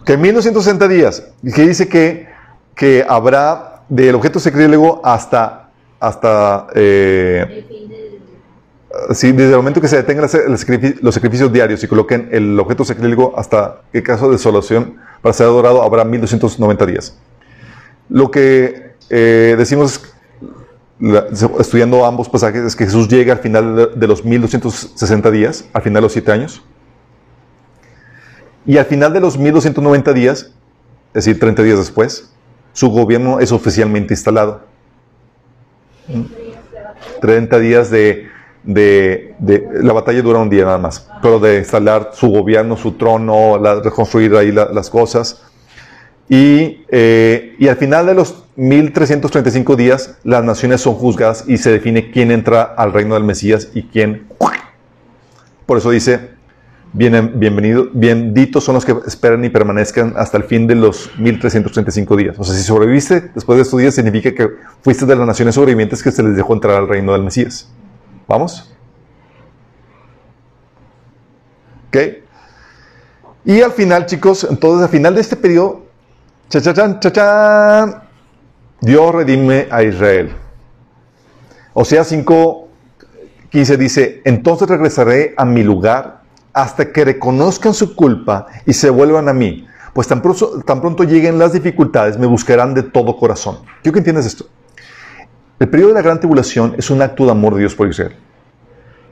[0.05, 1.23] Que 1260 días.
[1.55, 2.27] Que dice que,
[2.75, 5.69] que habrá del objeto sacrílego hasta,
[5.99, 7.65] hasta eh,
[9.11, 10.29] sí, desde el momento que se detengan
[11.01, 15.47] los sacrificios diarios y coloquen el objeto sacrílego hasta el caso de desolación para ser
[15.47, 17.17] adorado, habrá 1290 días.
[18.09, 20.01] Lo que eh, decimos
[21.59, 25.81] estudiando ambos pasajes es que Jesús llega al final de, de los 1260 días, al
[25.81, 26.61] final de los 7 años.
[28.69, 30.51] Y al final de los 1290 días,
[31.07, 32.31] es decir, 30 días después,
[32.71, 34.61] su gobierno es oficialmente instalado.
[37.19, 38.27] 30 días de,
[38.61, 42.91] de, de, la batalla dura un día nada más, pero de instalar su gobierno, su
[42.91, 45.41] trono, la, reconstruir ahí la, las cosas.
[46.29, 51.71] Y, eh, y, al final de los 1335 días, las naciones son juzgadas y se
[51.71, 54.27] define quién entra al reino del Mesías y quién.
[55.65, 56.37] Por eso dice,
[56.91, 62.17] Bien, bienvenido, benditos son los que esperan y permanezcan hasta el fin de los 1335
[62.17, 62.35] días.
[62.39, 64.49] O sea, si sobreviviste después de estos días, significa que
[64.81, 67.69] fuiste de las naciones sobrevivientes que se les dejó entrar al reino del Mesías.
[68.27, 68.73] ¿Vamos?
[71.89, 71.97] ¿Ok?
[73.45, 75.85] Y al final, chicos, entonces al final de este periodo,
[76.49, 78.03] cha, cha, cha, cha, cha
[78.81, 80.31] Dios redime a Israel.
[81.73, 86.18] O sea, 5.15 dice, entonces regresaré a mi lugar
[86.53, 89.67] hasta que reconozcan su culpa y se vuelvan a mí.
[89.93, 93.59] Pues tan pronto, lleguen las dificultades, me buscarán de todo corazón.
[93.81, 94.45] Quiero que entiendas esto.
[95.59, 98.15] El periodo de la gran tribulación es un acto de amor de Dios por Israel.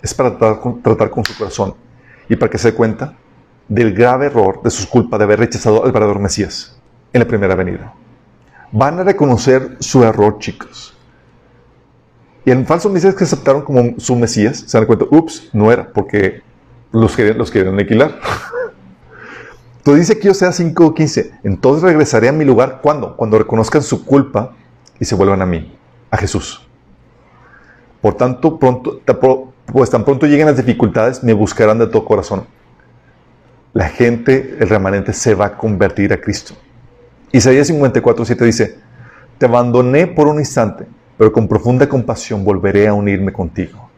[0.02, 1.76] Es para tratar con, su corazón
[2.30, 3.16] y para que se dé cuenta
[3.68, 6.80] del grave error de su culpa de haber rechazado al verdadero Mesías
[7.12, 7.94] en la primera venida.
[8.72, 10.96] Van a reconocer su error, chicos.
[12.46, 15.92] Y el falso Mesías que aceptaron como su Mesías se dan cuenta, ups, no era,
[15.92, 16.44] porque
[16.92, 18.20] los quieren, los quieren aniquilar.
[19.78, 21.40] Entonces dice que yo sea 5.15.
[21.44, 22.80] Entonces regresaré a mi lugar.
[22.82, 23.16] ¿Cuándo?
[23.16, 24.54] Cuando reconozcan su culpa
[25.00, 25.74] y se vuelvan a mí,
[26.12, 26.68] a Jesús.
[28.02, 29.02] Por tanto, pronto,
[29.66, 32.46] pues tan pronto lleguen las dificultades, me buscarán de todo corazón.
[33.74, 36.54] La gente, el remanente, se va a convertir a Cristo.
[37.32, 38.80] Isaías 54.7 dice,
[39.38, 40.86] te abandoné por un instante,
[41.18, 43.90] pero con profunda compasión volveré a unirme contigo.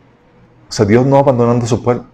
[0.70, 2.06] O sea, Dios no abandonando a su pueblo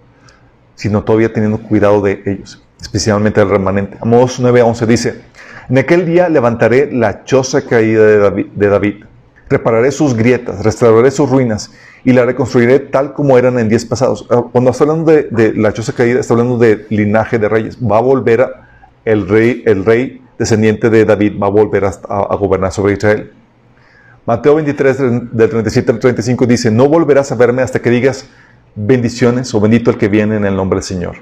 [0.76, 3.98] sino todavía teniendo cuidado de ellos, especialmente el remanente.
[4.02, 5.22] Amos 9 a 11 dice,
[5.70, 9.04] en aquel día levantaré la choza caída de David,
[9.50, 11.72] repararé sus grietas, restauraré sus ruinas
[12.04, 14.28] y la reconstruiré tal como eran en días pasados.
[14.30, 17.78] Ah, cuando está hablando de, de la choza caída, está hablando de linaje de reyes.
[17.80, 18.68] Va a volver a,
[19.06, 23.32] el rey, el rey descendiente de David, va a volver a, a gobernar sobre Israel.
[24.26, 24.98] Mateo 23,
[25.32, 28.28] del 37 al 35 dice, no volverás a verme hasta que digas,
[28.76, 31.16] bendiciones o bendito el que viene en el nombre del Señor.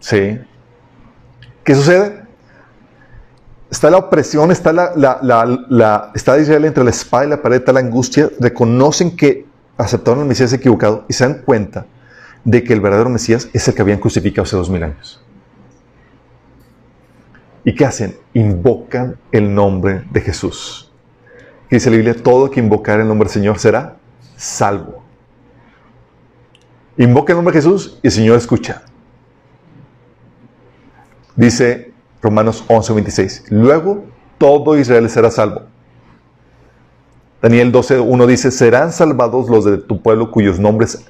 [0.00, 0.38] Sí.
[1.64, 2.22] ¿Qué sucede?
[3.70, 5.20] Está la opresión, está, la, la,
[5.68, 8.30] la, está Israel entre la espada y la pared, está la angustia.
[8.40, 9.46] Reconocen que
[9.76, 11.86] aceptaron al Mesías equivocado y se dan cuenta
[12.44, 15.22] de que el verdadero Mesías es el que habían crucificado hace dos mil años.
[17.64, 18.16] ¿Y qué hacen?
[18.32, 20.90] Invocan el nombre de Jesús.
[21.70, 23.96] Y dice la Biblia, todo que invocar el nombre del Señor será
[24.36, 25.07] salvo.
[26.98, 28.82] Invoca el nombre de Jesús y el Señor escucha.
[31.36, 33.44] Dice Romanos 11:26.
[33.50, 34.04] Luego
[34.36, 35.62] todo Israel será salvo.
[37.40, 41.06] Daniel 12:1 dice, serán salvados los de tu pueblo cuyos nombres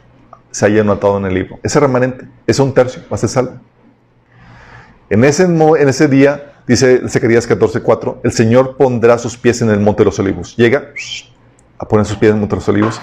[0.51, 1.59] se hayan anotado en el libro.
[1.63, 3.53] Ese remanente, es un tercio, va a ser salvo.
[5.09, 9.81] En ese, en ese día, dice Zacarías 14:4, el Señor pondrá sus pies en el
[9.81, 10.55] monte de los olivos.
[10.55, 10.91] Llega
[11.79, 13.01] a poner sus pies en el monte de los olivos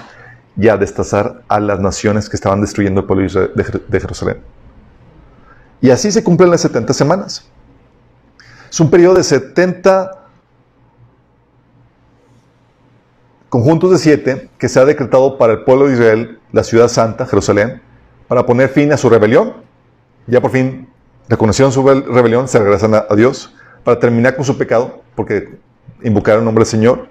[0.56, 4.38] y a destazar a las naciones que estaban destruyendo el pueblo de Jerusalén.
[5.80, 7.48] Y así se cumplen las 70 semanas.
[8.70, 10.26] Es un periodo de 70
[13.48, 17.26] conjuntos de siete que se ha decretado para el pueblo de Israel, la ciudad santa,
[17.26, 17.80] Jerusalén,
[18.28, 19.54] para poner fin a su rebelión.
[20.26, 20.88] Ya por fin
[21.28, 23.54] reconocieron su rebelión, se regresan a, Dios,
[23.84, 25.58] para terminar con su pecado, porque
[26.02, 27.08] invocaron el nombre del Señor,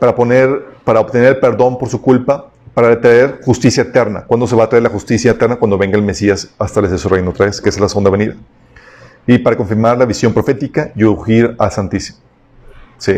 [0.00, 4.24] para, poner, para obtener perdón por su culpa, para traer justicia eterna.
[4.26, 5.56] ¿Cuándo se va a traer la justicia eterna?
[5.56, 8.34] Cuando venga el Mesías a establecer su reino otra vez, que es la segunda venida.
[9.26, 12.18] Y para confirmar la visión profética y ungir Santísimo.
[12.98, 13.14] ¿Sí?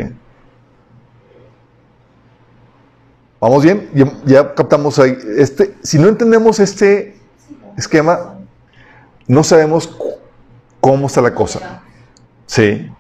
[3.41, 3.91] ¿Vamos bien?
[3.95, 5.17] Ya, ya, captamos ahí.
[5.37, 7.17] Este, si no entendemos este
[7.77, 8.39] esquema,
[9.27, 9.95] no sabemos
[10.81, 11.83] cómo está la cosa.
[12.47, 12.91] Sí.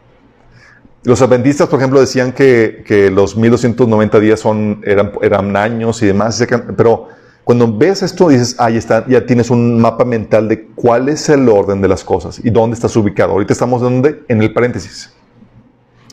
[1.04, 4.42] Los adventistas, por ejemplo, decían que, que los 1290 días
[4.82, 6.42] eran años y demás,
[6.76, 7.08] pero
[7.44, 11.46] cuando ves esto dices, ahí está, ya tienes un mapa mental de cuál es el
[11.50, 13.32] orden de las cosas y dónde estás ubicado.
[13.32, 14.24] Ahorita estamos donde?
[14.28, 15.12] En el paréntesis.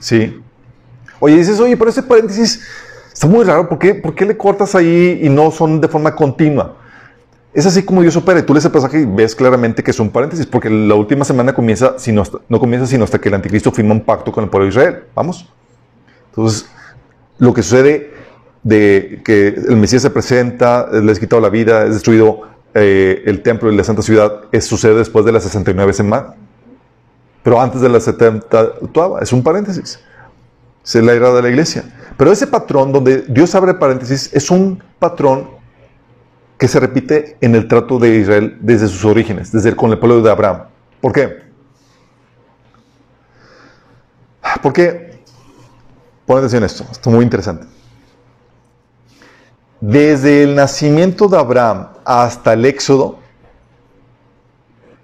[0.02, 0.42] ¿Sí?
[1.22, 2.62] Oye, dices, oye, pero ese paréntesis
[3.14, 6.14] está muy raro, ¿por qué, ¿por qué le cortas ahí y no son de forma
[6.14, 6.81] continua?
[7.54, 8.45] Es así como Dios opera.
[8.45, 11.54] Tú lees el pasaje y ves claramente que es un paréntesis, porque la última semana
[11.54, 14.66] comienza, sino no comienza sino hasta que el anticristo firma un pacto con el pueblo
[14.66, 15.04] de Israel.
[15.14, 15.49] Vamos.
[16.30, 16.70] Entonces,
[17.39, 18.14] lo que sucede
[18.64, 22.41] de que el Mesías se presenta, le es quitado la vida, es destruido
[22.74, 26.36] eh, el templo y la santa ciudad, es, sucede después de las 69 semanas.
[27.43, 28.74] Pero antes de las 70,
[29.22, 29.99] es un paréntesis.
[30.86, 31.84] Es la era de la iglesia.
[32.18, 35.61] Pero ese patrón donde Dios abre paréntesis es un patrón
[36.62, 39.97] que se repite en el trato de Israel desde sus orígenes, desde el, con el
[39.97, 40.66] pueblo de Abraham.
[41.01, 41.39] ¿Por qué?
[44.62, 45.24] Porque,
[46.28, 47.66] pon atención a esto, esto es muy interesante.
[49.80, 53.18] Desde el nacimiento de Abraham hasta el Éxodo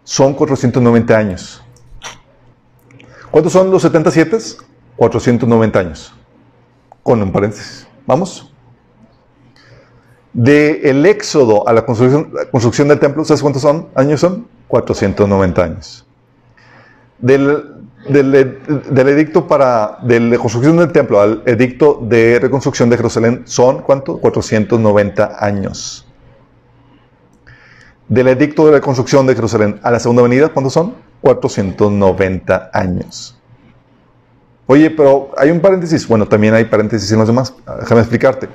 [0.03, 1.63] son 490 años.
[3.31, 4.37] ¿Cuántos son los 77?
[4.95, 6.13] 490 años.
[7.01, 7.87] Con un paréntesis.
[8.05, 8.53] ¿Vamos?
[10.37, 14.45] De el éxodo a la construcción, la construcción, del templo, ¿sabes cuántos son, años son?
[14.67, 16.05] 490 años.
[17.17, 17.63] Del,
[18.07, 18.31] del,
[18.87, 23.81] del, edicto para, de la construcción del templo al edicto de reconstrucción de Jerusalén son,
[23.81, 24.19] ¿cuánto?
[24.19, 26.05] 490 años.
[28.07, 30.93] Del edicto de reconstrucción de Jerusalén a la segunda venida, ¿cuántos son?
[31.21, 33.39] 490 años.
[34.67, 36.07] Oye, pero hay un paréntesis.
[36.07, 37.55] Bueno, también hay paréntesis en los demás.
[37.79, 38.47] Déjame explicarte.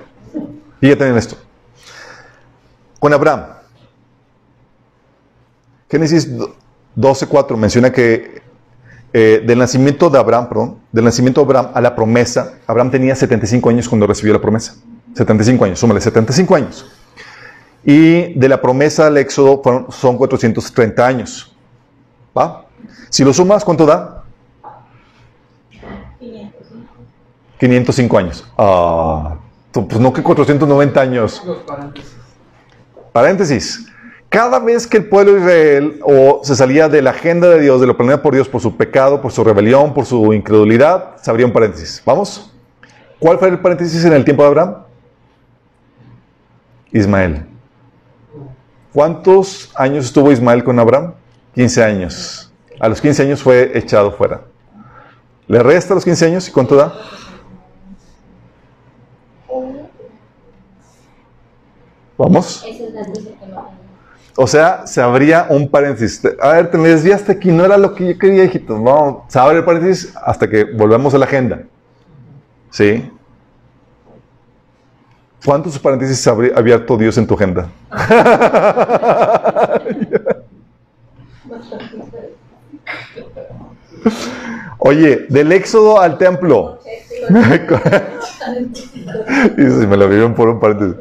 [0.80, 1.36] Fíjate en esto
[3.02, 3.46] con Abraham.
[5.90, 6.30] Génesis
[6.96, 8.42] 12.4 menciona que
[9.12, 13.16] eh, del nacimiento de Abraham, perdón, del nacimiento de Abraham a la promesa, Abraham tenía
[13.16, 14.76] 75 años cuando recibió la promesa.
[15.14, 16.86] 75 años, súmale, 75 años.
[17.82, 21.56] Y de la promesa al éxodo son 430 años.
[22.38, 22.66] ¿Va?
[23.10, 24.22] Si lo sumas, ¿cuánto da?
[27.58, 28.46] 505 años.
[28.56, 29.38] Ah,
[29.72, 31.42] pues no que 490 años.
[34.28, 37.80] Cada vez que el pueblo de Israel o se salía de la agenda de Dios,
[37.80, 41.30] de lo planeado por Dios, por su pecado, por su rebelión, por su incredulidad, se
[41.30, 42.02] abría un paréntesis.
[42.06, 42.50] ¿Vamos?
[43.18, 44.76] ¿Cuál fue el paréntesis en el tiempo de Abraham?
[46.92, 47.44] Ismael.
[48.92, 51.14] ¿Cuántos años estuvo Ismael con Abraham?
[51.54, 52.52] 15 años.
[52.80, 54.42] A los 15 años fue echado fuera.
[55.46, 56.94] ¿Le resta los 15 años y cuánto da?
[62.16, 62.64] ¿Vamos?
[64.36, 66.22] O sea, se abría un paréntesis.
[66.40, 68.82] A ver, te me desviaste aquí, no era lo que yo quería, hijito.
[68.82, 71.62] Vamos, se abre el paréntesis hasta que volvemos a la agenda.
[72.70, 73.10] ¿Sí?
[75.44, 77.68] ¿Cuántos paréntesis ha abierto Dios en tu agenda?
[84.78, 86.80] Oye, del éxodo al templo.
[89.56, 90.96] y si me lo vieron por un paréntesis.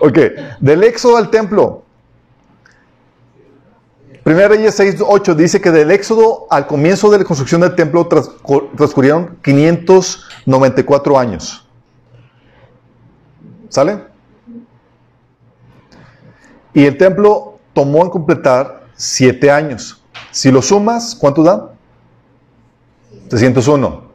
[0.00, 0.18] Ok,
[0.60, 1.82] del éxodo al templo.
[4.22, 8.08] Primera Reyes 6, 8 dice que del éxodo al comienzo de la construcción del templo
[8.08, 11.64] transcurrieron 594 años.
[13.68, 14.04] ¿Sale?
[16.74, 20.02] Y el templo tomó en completar 7 años.
[20.32, 21.70] Si lo sumas, ¿cuánto da?
[23.28, 24.05] 301.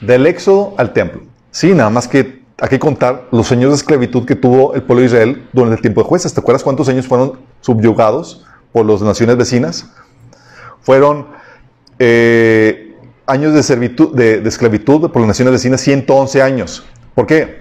[0.00, 1.22] Del éxodo al templo.
[1.50, 5.00] Sí, nada más que hay que contar los años de esclavitud que tuvo el pueblo
[5.00, 6.34] de Israel durante el tiempo de jueces.
[6.34, 9.86] ¿Te acuerdas cuántos años fueron subyugados por las naciones vecinas?
[10.82, 11.26] Fueron
[11.98, 12.96] eh,
[13.26, 16.84] años de, de, esclavitud por las naciones vecinas, 111 años.
[17.14, 17.60] ¿Por qué?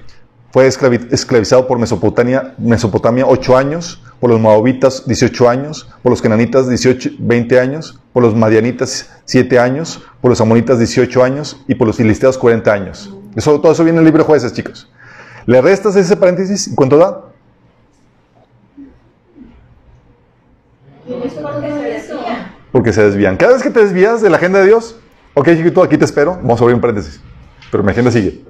[0.51, 6.67] Fue esclavizado por Mesopotamia, Mesopotamia 8 años, por los Moabitas 18 años, por los Cananitas
[6.67, 11.87] 18, 20 años, por los Madianitas 7 años, por los Amonitas 18 años y por
[11.87, 13.13] los Filisteos 40 años.
[13.35, 14.89] Eso, todo eso viene en el libro de jueces, chicos.
[15.45, 17.25] Le restas ese paréntesis y ¿cuánto da?
[22.71, 23.37] Porque se desvían.
[23.37, 24.95] Cada vez que te desvías de la agenda de Dios,
[25.33, 26.35] ok, chiquito, aquí te espero.
[26.35, 27.21] Vamos a abrir un paréntesis.
[27.71, 28.48] Pero mi agenda sigue.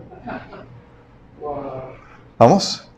[2.39, 2.89] ¿Vamos?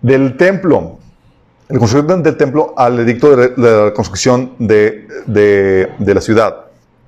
[0.00, 0.98] Del templo,
[1.68, 6.56] el construcción del templo al edicto de, la construcción de, de, la ciudad.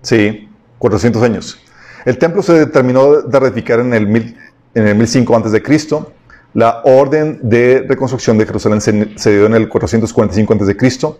[0.02, 1.58] Sí, 400 años.
[2.04, 4.36] El templo se terminó de ratificar en el, mil,
[4.74, 5.62] en el 1005 a.C.
[6.52, 11.16] La orden de reconstrucción de Jerusalén se, dio en el 445 a.C.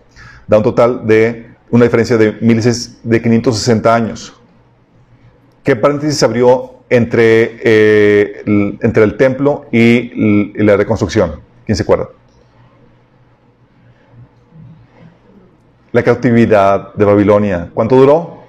[0.47, 4.33] Da un total de una diferencia de, de 560 años.
[5.67, 11.41] ¿Qué paréntesis abrió entre, eh, el, entre el templo y, la reconstrucción?
[11.65, 12.07] ¿Quién se acuerda?
[15.91, 17.69] La cautividad de Babilonia.
[17.73, 18.43] ¿Cuánto duró?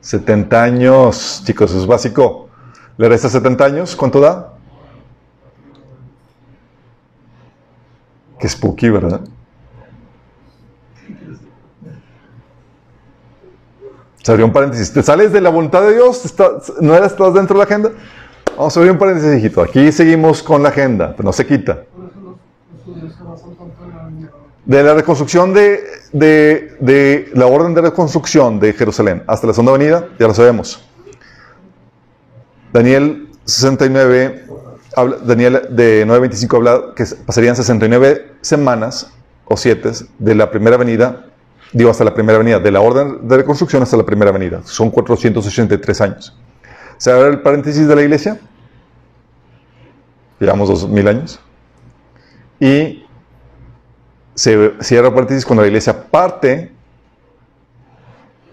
[0.00, 2.50] 70 años, chicos, es básico.
[2.96, 3.96] ¿Le resta 70 años?
[3.96, 4.54] ¿Cuánto da?
[8.38, 9.22] Qué spooky, ¿verdad?
[14.28, 14.92] Se abrió un paréntesis.
[14.92, 16.34] ¿Te sales de la voluntad de Dios?
[16.82, 17.92] ¿No eras estás dentro de la agenda?
[18.58, 19.62] Vamos a abrir un paréntesis, hijito.
[19.62, 21.84] Aquí seguimos con la agenda, pero no se quita.
[24.66, 30.06] De la reconstrucción de, de, la orden de reconstrucción de Jerusalén hasta la segunda avenida,
[30.18, 30.86] ya lo sabemos.
[32.70, 34.44] Daniel 69,
[34.94, 39.10] habla, Daniel de 9.25 habla que pasarían 69 semanas
[39.46, 41.24] o siete de la primera avenida
[41.72, 44.62] digo hasta la primera avenida, de la orden de reconstrucción hasta la primera avenida.
[44.64, 46.36] Son 483 años.
[46.96, 48.40] ¿Se abre el paréntesis de la iglesia?
[50.40, 51.40] Llevamos 2000 años.
[52.60, 53.04] Y
[54.34, 56.72] se cierra el paréntesis cuando la iglesia parte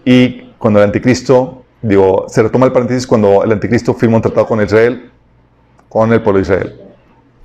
[0.04, 4.46] y cuando el anticristo, digo, se retoma el paréntesis cuando el anticristo firma un tratado
[4.46, 5.10] con Israel,
[5.88, 6.80] con el pueblo de Israel.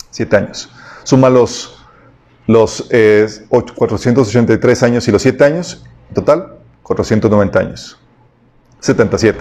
[0.09, 0.71] Siete años.
[1.03, 1.80] Suma los
[2.47, 2.87] los
[3.49, 7.97] 483 eh, años y los 7 años, en total, 490 años.
[8.79, 9.39] 77.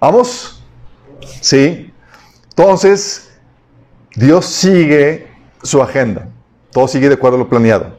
[0.00, 0.62] ¿Vamos?
[1.40, 1.92] Sí.
[2.50, 3.30] Entonces,
[4.14, 5.28] Dios sigue
[5.62, 6.28] su agenda.
[6.72, 7.98] Todo sigue de acuerdo a lo planeado.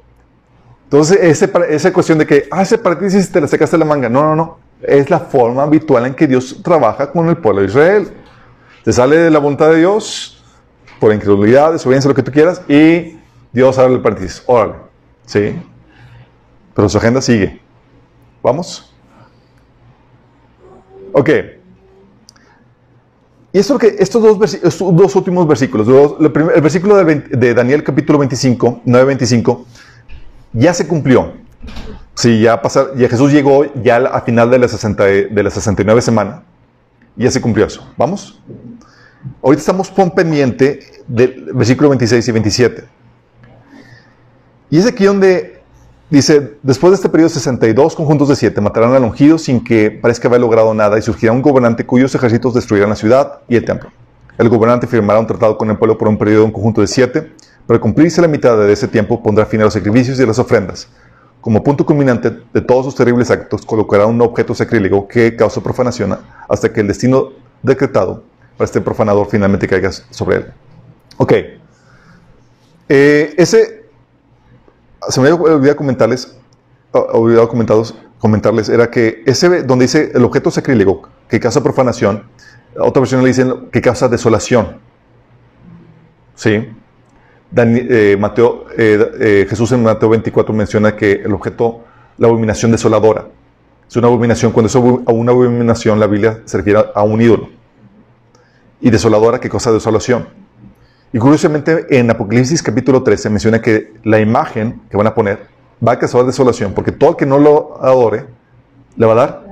[0.85, 4.09] Entonces, esa cuestión de que, ah, ese paréntesis te la sacaste la manga.
[4.09, 4.59] No, no, no.
[4.81, 8.07] Es la forma habitual en que Dios trabaja con el pueblo de Israel.
[8.83, 10.36] Te sale de la voluntad de Dios,
[10.99, 13.17] por incredulidad, desobediencia, lo que tú quieras, y
[13.51, 14.43] Dios abre el paréntesis.
[14.45, 14.75] Órale.
[15.25, 15.55] ¿Sí?
[16.73, 17.59] Pero su agenda sigue.
[18.41, 18.93] ¿Vamos?
[21.11, 21.29] Ok.
[23.53, 25.87] Y esto que, estos, dos dos últimos versículos,
[26.19, 29.65] el, versículo de, Daniel capítulo 25, 9-25,
[30.53, 31.33] ya se cumplió.
[32.13, 36.01] Sí, ya, pasar, ya Jesús llegó ya a final de la, 60, de la 69
[36.01, 36.43] semana.
[37.15, 37.87] Ya se cumplió eso.
[37.97, 38.39] ¿Vamos?
[39.41, 42.83] Ahorita estamos con pendiente del versículo 26 y 27.
[44.69, 45.61] Y es aquí donde
[46.09, 50.27] dice, después de este periodo 62 conjuntos de siete matarán al ungido sin que parezca
[50.27, 53.89] haber logrado nada y surgirá un gobernante cuyos ejércitos destruirán la ciudad y el templo.
[54.37, 56.87] El gobernante firmará un tratado con el pueblo por un periodo de un conjunto de
[56.87, 57.31] siete,
[57.65, 60.37] pero cumplirse la mitad de ese tiempo pondrá fin a los sacrificios y a las
[60.37, 60.87] ofrendas.
[61.41, 66.17] Como punto culminante de todos sus terribles actos, colocará un objeto sacrílego que causa profanación
[66.47, 67.29] hasta que el destino
[67.63, 68.23] decretado
[68.57, 70.45] para este profanador finalmente caiga sobre él.
[71.17, 71.33] Ok.
[72.89, 73.85] Eh, ese,
[75.09, 76.35] se me había olvidado comentarles,
[76.91, 82.23] olvidado comentados, comentarles, era que ese donde dice el objeto sacrílego que causa profanación,
[82.79, 84.77] otra versión le dicen que causa desolación.
[86.35, 86.69] ¿Sí?
[87.55, 91.83] Eh, Mateo, eh, Jesús en Mateo 24 menciona que el objeto,
[92.17, 93.27] la abominación desoladora,
[93.89, 97.56] es una abominación, cuando es una abominación, la Biblia se refiere a un ídolo.
[98.79, 99.71] Y desoladora, ¿qué cosa?
[99.71, 100.27] Desolación.
[101.11, 105.47] Y curiosamente, en Apocalipsis capítulo 13 menciona que la imagen que van a poner
[105.85, 108.25] va a causar desolación, porque todo el que no lo adore
[108.95, 109.47] le va a dar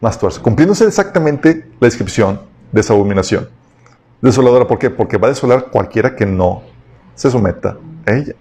[0.00, 2.40] más tuerza, cumpliéndose exactamente la descripción
[2.72, 3.48] de esa abominación.
[4.20, 4.90] Desoladora, ¿por qué?
[4.90, 6.62] Porque va a desolar cualquiera que no
[7.14, 8.34] se someta a ella.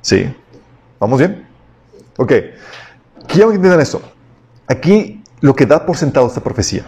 [0.00, 0.34] ¿Sí?
[1.00, 1.46] ¿Vamos bien?
[2.18, 2.32] Ok.
[3.26, 4.02] Quiero que entiendan esto.
[4.66, 6.84] Aquí lo que da por sentado esta profecía.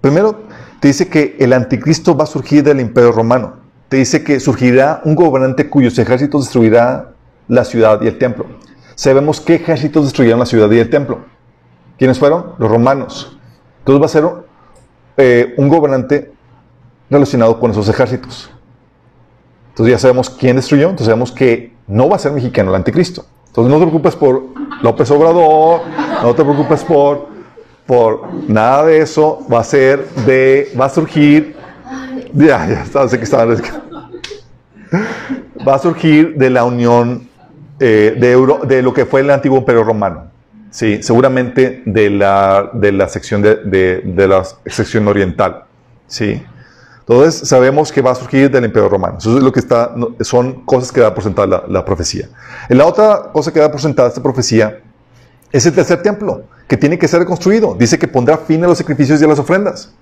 [0.00, 0.44] Primero,
[0.80, 3.56] te dice que el anticristo va a surgir del imperio romano.
[3.88, 7.12] Te dice que surgirá un gobernante cuyos ejércitos destruirá
[7.48, 8.46] la ciudad y el templo.
[8.94, 11.24] Sabemos qué ejércitos destruyeron la ciudad y el templo.
[11.98, 12.52] ¿Quiénes fueron?
[12.58, 13.38] Los romanos.
[13.80, 14.24] Entonces va a ser
[15.16, 16.32] eh, un gobernante
[17.10, 18.50] relacionado con esos ejércitos.
[19.70, 23.26] Entonces ya sabemos quién destruyó, entonces sabemos que no va a ser mexicano el anticristo.
[23.48, 24.42] Entonces no te preocupes por
[24.82, 25.80] López Obrador,
[26.22, 27.28] no te preocupes por,
[27.86, 31.54] por nada de eso, va a ser de, va a surgir,
[32.32, 33.54] ya, ya, sé que estaba,
[35.66, 37.28] va a surgir de la unión
[37.80, 40.30] eh, de, Euro- de lo que fue el antiguo imperio romano.
[40.70, 45.64] Sí, seguramente de la, de la sección de, de- de la sección oriental.
[46.06, 46.42] Sí.
[47.00, 49.18] Entonces sabemos que va a surgir del Imperio Romano.
[49.18, 52.28] Eso es lo que está, son cosas que da por sentada la, la profecía.
[52.70, 54.80] La otra cosa que da por sentada esta profecía
[55.54, 57.76] es el tercer templo, que tiene que ser reconstruido.
[57.78, 59.94] Dice que pondrá fin a los sacrificios y a las ofrendas.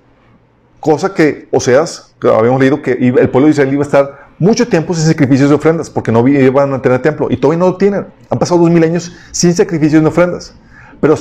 [0.80, 4.66] Cosa que, Oseas, que habíamos leído que el pueblo de Israel iba a estar mucho
[4.66, 7.26] tiempo sin sacrificios y ofrendas, porque no iban a tener templo.
[7.28, 8.06] Y todavía no lo tienen.
[8.30, 10.54] Han pasado dos mil años sin sacrificios ni ofrendas.
[11.02, 11.16] Pero,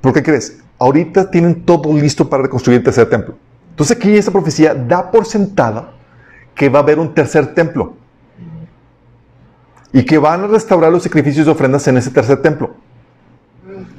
[0.00, 0.58] ¿por qué crees?
[0.76, 3.36] Ahorita tienen todo listo para reconstruir el tercer templo.
[3.70, 5.92] Entonces aquí esta profecía da por sentada
[6.56, 7.94] que va a haber un tercer templo.
[9.92, 12.74] Y que van a restaurar los sacrificios y ofrendas en ese tercer templo.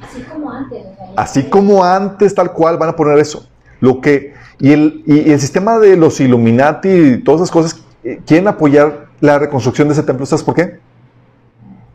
[0.01, 0.85] Así como antes.
[0.87, 3.47] o sea, ya Así como antes, tal cual, van a poner eso.
[3.79, 8.19] Lo que, y, el, y el sistema de los Illuminati y todas esas cosas eh,
[8.25, 10.25] quieren apoyar la reconstrucción de ese templo.
[10.25, 10.79] ¿Sabes por qué?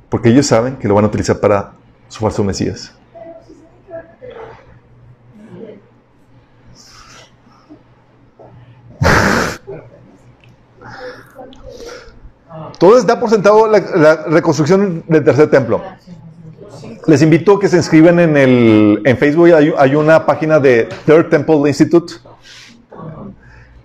[0.09, 1.73] Porque ellos saben que lo van a utilizar para
[2.07, 2.93] su falso Mesías.
[12.75, 15.83] Entonces da por sentado la, la reconstrucción del tercer templo.
[17.07, 19.53] Les invito a que se inscriban en el en Facebook.
[19.53, 22.15] Hay, hay una página de Third Temple Institute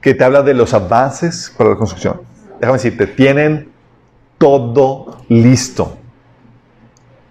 [0.02, 2.22] que te habla de los avances para la reconstrucción.
[2.60, 3.70] Déjame decirte, tienen
[4.38, 5.98] todo listo.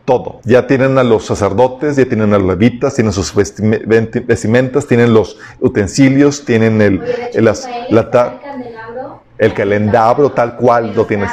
[0.05, 0.41] Todo.
[0.45, 5.38] Ya tienen a los sacerdotes, ya tienen a los levitas, tienen sus vestimentas, tienen los
[5.61, 7.03] utensilios, tienen el,
[7.34, 8.41] el, la
[9.38, 11.30] el calendario tal cual lo tienes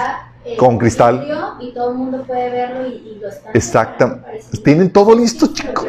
[0.47, 1.27] eh, con cristal.
[1.59, 3.51] Y todo el mundo puede verlo y, y lo están.
[3.55, 4.19] Exacto.
[4.23, 5.85] Parece- Tienen todo listo, chicos.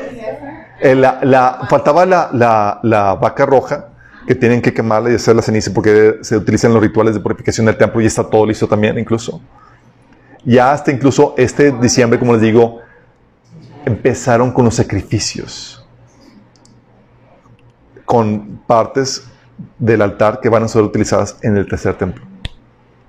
[0.80, 3.88] Eh, la, la- faltaba la, la- la vaca roja
[4.26, 7.66] que tienen que quemarla y hacer la ceniza porque se utilizan los rituales de purificación
[7.66, 9.40] del templo y está todo listo también incluso.
[10.44, 12.80] Ya hasta incluso este diciembre, como les digo,
[13.84, 15.84] empezaron con los sacrificios.
[18.04, 19.24] Con partes
[19.78, 22.24] del altar que van a ser utilizadas en el tercer templo.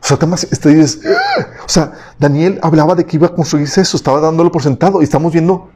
[0.10, 1.46] O sea, temas, este dices, "Ah".
[1.64, 5.04] o sea, Daniel hablaba de que iba a construirse eso, estaba dándolo por sentado y
[5.04, 5.70] estamos viendo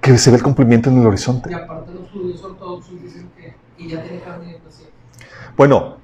[0.00, 1.50] que se ve el cumplimiento en el horizonte.
[1.50, 4.88] Y aparte los judíos ortodoxos dicen que, que ya tiene carne de Mesías.
[5.56, 5.96] Bueno,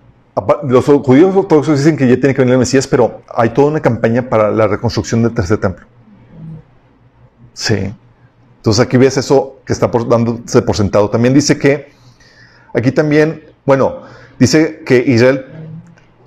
[0.65, 3.81] los judíos ortodoxos dicen que ya tiene que venir el Mesías, pero hay toda una
[3.81, 5.87] campaña para la reconstrucción del tercer templo.
[7.53, 7.95] Sí.
[8.57, 11.09] Entonces aquí ves eso que está por, dándose por sentado.
[11.09, 11.93] También dice que,
[12.75, 14.03] aquí también, bueno,
[14.41, 15.48] dice que Israel,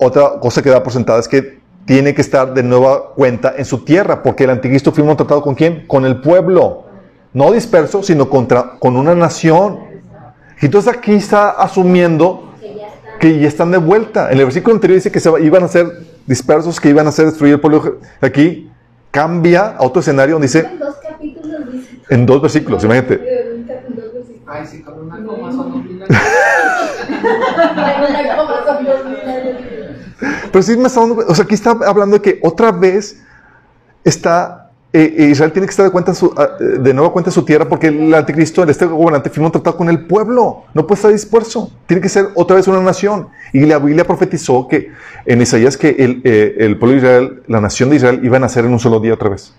[0.02, 3.64] otra cosa que da por sentada es que tiene que estar de nueva cuenta en
[3.64, 5.86] su tierra, porque el anticristo firmó un tratado con quién?
[5.86, 6.84] Con el pueblo.
[7.32, 9.80] No disperso, sino contra, con una nación.
[10.60, 12.52] Entonces aquí está asumiendo
[13.18, 13.70] que ya están.
[13.70, 14.30] de vuelta.
[14.30, 15.86] En el versículo anterior dice que se iban a ser
[16.26, 17.98] dispersos, que iban a ser destruidos el pueblo.
[18.20, 18.70] Aquí
[19.10, 21.98] cambia a otro escenario donde dice, En dos capítulos dice.
[22.10, 23.14] en dos versículos, imagínate.
[23.14, 23.66] En
[23.96, 24.42] dos versículos.
[24.46, 26.18] Ay, sí, con una coma son dos mil años.
[30.52, 33.22] Pero sí me está dando, o sea, aquí está hablando de que otra vez
[34.04, 37.30] está, eh, eh, Israel tiene que estar de, cuenta en su, ah, de nueva cuenta
[37.30, 40.64] en su tierra porque el anticristo, este gobernante, firmó un tratado con el pueblo.
[40.74, 41.70] No puede estar disperso.
[41.86, 43.28] Tiene que ser otra vez una nación.
[43.54, 44.90] Y la Biblia profetizó que
[45.24, 48.40] en Isaías que el, eh, el pueblo de Israel, la nación de Israel, iba a
[48.40, 49.54] nacer en un solo día otra vez.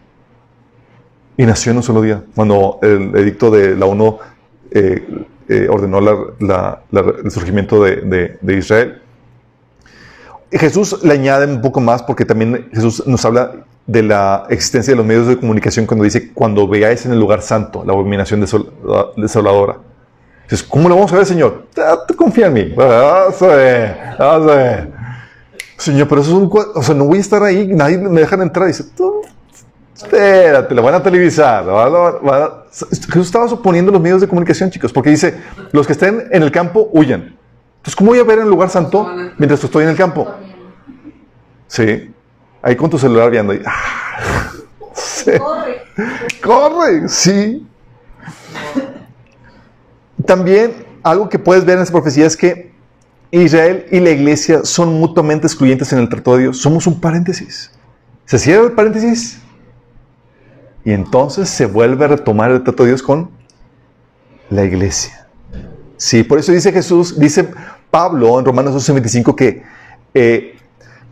[1.38, 4.20] Y nació en un solo día, cuando el edicto de la ONU
[5.70, 9.03] ordenó el surgimiento de- de Israel.
[10.60, 13.52] Jesús le añade un poco más porque también Jesús nos habla
[13.86, 17.42] de la existencia de los medios de comunicación cuando dice, cuando veáis en el lugar
[17.42, 18.70] santo la abominación desol-
[19.18, 19.78] desoladora.
[20.44, 21.68] Dices, ¿cómo lo vamos a ver, Señor?
[21.78, 22.74] Ah, confía en mí.
[22.76, 24.92] Vamos a ver, vamos a ver.
[25.78, 26.50] Señor, pero eso es un...
[26.76, 28.68] O sea, no voy a estar ahí, nadie me dejan entrar.
[28.68, 29.22] Dice, tú,
[29.96, 31.66] espérate, lo van a televisar.
[31.66, 35.36] lo van a- van a- Jesús estaba suponiendo los medios de comunicación, chicos, porque dice,
[35.72, 37.36] los que estén en el campo, huyan.
[37.78, 39.08] Entonces, ¿cómo voy a ver en el lugar santo
[39.38, 40.28] mientras estoy en el campo?
[41.74, 42.14] Sí.
[42.62, 43.52] Ahí con tu celular viendo.
[43.66, 44.52] Ah,
[44.94, 45.32] sí.
[45.40, 45.82] Corre.
[46.44, 47.68] Corre, sí.
[50.24, 52.72] También algo que puedes ver en esta profecía es que
[53.32, 56.60] Israel y la iglesia son mutuamente excluyentes en el trato de Dios.
[56.60, 57.72] Somos un paréntesis.
[58.26, 59.40] Se cierra el paréntesis
[60.86, 63.32] y entonces se vuelve a retomar el trato de Dios con
[64.52, 65.28] la iglesia.
[65.98, 67.50] Sí, por eso dice Jesús, dice
[67.90, 69.64] Pablo en Romanos 12:25 que,
[70.14, 70.56] eh,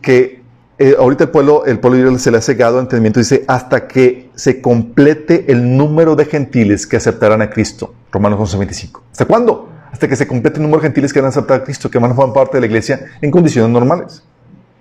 [0.00, 0.41] que
[0.82, 4.30] eh, ahorita el pueblo, el pueblo se le ha cegado el entendimiento, dice, hasta que
[4.34, 7.94] se complete el número de gentiles que aceptarán a Cristo.
[8.10, 9.00] Romanos 11:25.
[9.12, 9.68] ¿Hasta cuándo?
[9.92, 12.00] Hasta que se complete el número de gentiles que van a aceptar a Cristo, que
[12.00, 14.24] van a formar parte de la iglesia en condiciones normales.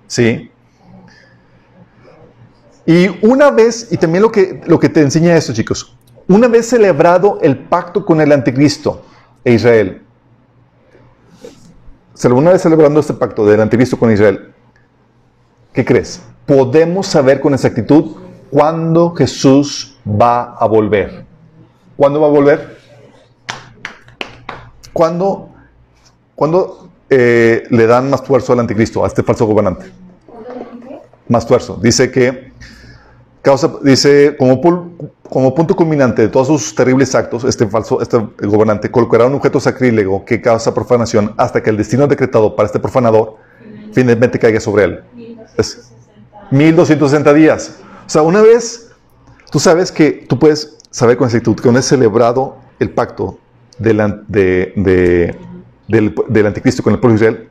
[0.08, 0.50] ¿Sí?
[2.88, 5.96] Y una vez, y también lo que, lo que te enseña esto, chicos,
[6.28, 9.06] una vez celebrado el pacto con el anticristo
[9.44, 10.02] e Israel,
[12.24, 14.52] una vez celebrando este pacto del anticristo con Israel,
[15.74, 16.22] ¿qué crees?
[16.46, 18.18] Podemos saber con exactitud
[18.50, 21.26] cuándo Jesús va a volver.
[21.96, 22.78] ¿Cuándo va a volver?
[24.94, 25.50] ¿Cuándo,
[26.36, 29.86] cuándo, eh, le dan más tuerzo al anticristo, a este falso gobernante?
[31.28, 31.80] Más tuerzo.
[31.82, 32.52] Dice que
[33.42, 34.60] causa, dice, como,
[35.30, 39.60] como punto culminante de todos sus terribles actos, este falso, este gobernante colocará un objeto
[39.60, 43.38] sacrílego que causa profanación hasta que el destino decretado para este profanador
[43.94, 45.04] finalmente caiga sobre él.
[45.58, 45.92] Es
[46.52, 47.78] 1260 días.
[48.06, 48.92] O sea, una vez,
[49.52, 53.40] tú sabes que tú puedes saber con exactitud que una vez celebrado el pacto
[53.78, 53.98] del,
[54.28, 55.36] de- de-
[55.88, 57.50] del, del anticristo con el pueblo de Israel,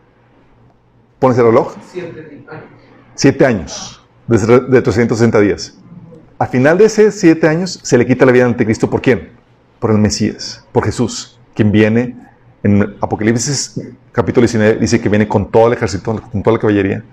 [1.18, 2.64] pones el reloj, Siete años.
[3.14, 5.74] siete años, desde de 360 días.
[6.38, 8.88] Al final de esos siete años se le quita la vida al anticristo.
[8.88, 9.30] ¿Por quién?
[9.78, 12.16] Por el Mesías, por Jesús, quien viene
[12.62, 13.80] en Apocalipsis
[14.12, 17.04] capítulo 19, dice que viene con todo el ejército, con toda la caballería,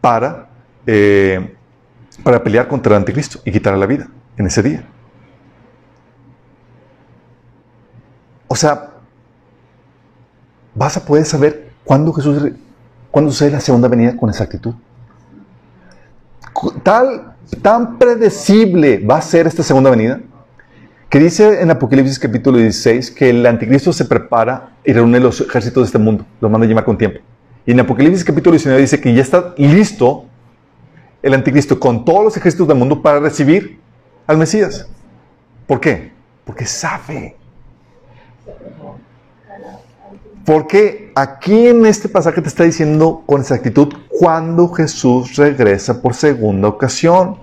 [0.00, 0.48] para,
[0.86, 1.54] eh,
[2.22, 4.84] para pelear contra el anticristo y quitarle la vida en ese día.
[8.48, 8.90] O sea,
[10.74, 12.52] vas a poder saber cuándo Jesús,
[13.10, 14.74] cuándo sucede la segunda venida con exactitud.
[16.82, 20.20] Tal, tan predecible va a ser esta segunda venida
[21.08, 25.84] que dice en Apocalipsis capítulo 16 que el anticristo se prepara y reúne los ejércitos
[25.84, 27.20] de este mundo, los manda a llamar con tiempo.
[27.68, 30.24] Y en Apocalipsis capítulo 19 dice que ya está listo
[31.20, 33.78] el anticristo con todos los ejércitos del mundo para recibir
[34.26, 34.88] al Mesías.
[35.66, 36.10] ¿Por qué?
[36.46, 37.36] Porque sabe.
[40.46, 46.68] Porque aquí en este pasaje te está diciendo con exactitud cuándo Jesús regresa por segunda
[46.68, 47.36] ocasión.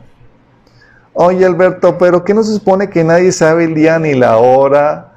[1.14, 5.14] Oye Alberto, pero ¿qué no se supone que nadie sabe el día ni la hora?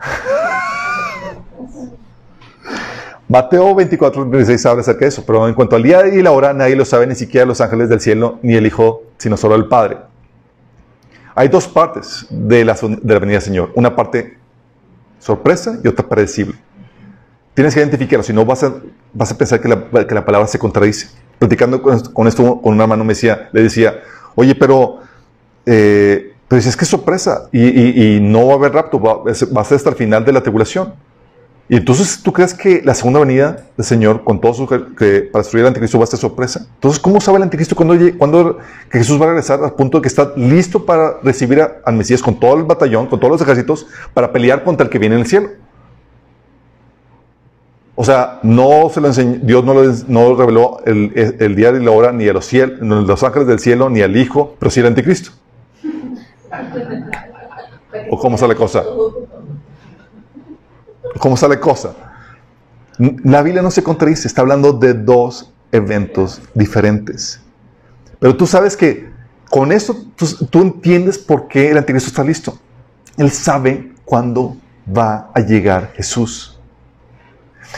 [3.28, 6.54] Mateo 24, 36 habla acerca de eso, pero en cuanto al día y la hora,
[6.54, 9.66] nadie lo sabe, ni siquiera los ángeles del cielo, ni el Hijo, sino solo el
[9.66, 9.98] Padre.
[11.34, 13.70] Hay dos partes de la, de la venida del Señor.
[13.74, 14.38] Una parte
[15.18, 16.54] sorpresa y otra predecible.
[17.52, 18.72] Tienes que identificarlo, si no vas a,
[19.36, 21.08] pensar que la, palabra se contradice.
[21.38, 24.00] Platicando con esto, con esto con un hermano me decía, le decía,
[24.36, 25.00] oye, pero,
[25.66, 29.90] eh, que es sorpresa y, no va a haber rapto, va, va a ser hasta
[29.90, 30.94] el final de la tribulación.
[31.70, 35.42] Y entonces, ¿tú crees que la segunda venida del Señor, con todo su que para
[35.42, 36.66] destruir al anticristo, va a ser sorpresa?
[36.76, 38.56] Entonces, ¿cómo sabe el anticristo cuando, cuando
[38.90, 41.94] que Jesús va a regresar al punto de que está listo para recibir a- al
[41.94, 45.16] Mesías con todo el batallón, con todos los ejércitos, para pelear contra el que viene
[45.16, 45.50] en el cielo?
[47.94, 51.90] O sea, no se lo enseñó, Dios no, lo, no reveló el, día y la
[51.90, 54.86] hora ni a los, ciel- los ángeles del cielo, ni al Hijo, pero sí al
[54.86, 55.32] anticristo.
[58.10, 58.84] ¿O cómo sale cosa?
[61.18, 61.94] ¿Cómo sale cosa?
[62.98, 67.40] La Biblia no se contradice, está hablando de dos eventos diferentes.
[68.18, 69.08] Pero tú sabes que
[69.48, 69.96] con esto
[70.50, 72.58] tú, entiendes por qué el anticristo está listo.
[73.16, 74.56] Él sabe cuándo
[74.96, 76.58] va a llegar Jesús.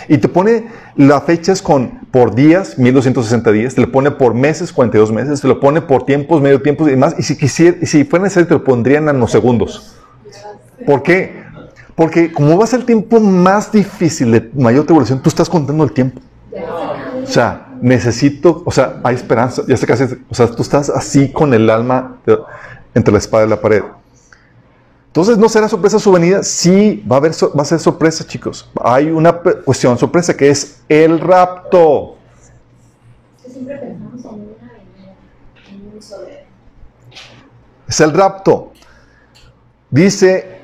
[0.08, 4.72] Y te pone las fechas con, por días, 1260 días, te lo pone por meses,
[4.72, 7.14] 42 meses, te lo pone por tiempos, medio tiempos y demás.
[7.18, 9.96] Y si, quisiera, y si fuera necesario, te lo pondría en nanosegundos.
[10.86, 11.44] ¿Por qué?
[12.00, 15.84] Porque como va a ser el tiempo más difícil de mayor tribulación, tú estás contando
[15.84, 16.18] el tiempo.
[17.22, 19.60] O sea, necesito, o sea, hay esperanza.
[19.68, 22.38] Ya sé casi, o sea, tú estás así con el alma de-
[22.94, 23.82] entre la espada y la pared.
[25.08, 26.42] Entonces, ¿no será sorpresa su venida?
[26.42, 28.70] Sí, va a, haber, va a ser sorpresa, chicos.
[28.82, 32.16] Hay una cuestión sorpresa que es el rapto.
[33.44, 35.16] Que siempre pensamos en una avenida,
[35.68, 36.28] en un solo.
[37.86, 38.72] Es el rapto.
[39.90, 40.59] Dice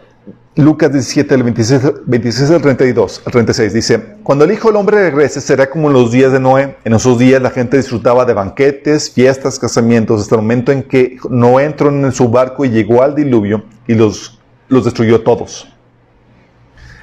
[0.58, 5.10] Lucas 17, el 26, 26 al 32, al 36, dice, cuando el Hijo del Hombre
[5.10, 6.78] regrese será como en los días de Noé.
[6.82, 11.18] En esos días la gente disfrutaba de banquetes, fiestas, casamientos, hasta el momento en que
[11.28, 15.68] Noé entró en su barco y llegó al diluvio y los, los destruyó todos.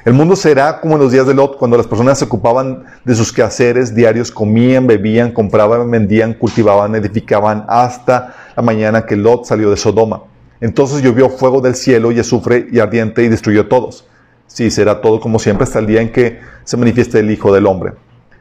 [0.03, 3.13] El mundo será como en los días de Lot, cuando las personas se ocupaban de
[3.13, 9.69] sus quehaceres diarios, comían, bebían, compraban, vendían, cultivaban, edificaban, hasta la mañana que Lot salió
[9.69, 10.32] de Sodoma.
[10.63, 14.07] Entonces llovió fuego del cielo y azufre y ardiente y destruyó a todos.
[14.47, 17.67] Sí, será todo como siempre hasta el día en que se manifieste el Hijo del
[17.67, 17.95] Hombre.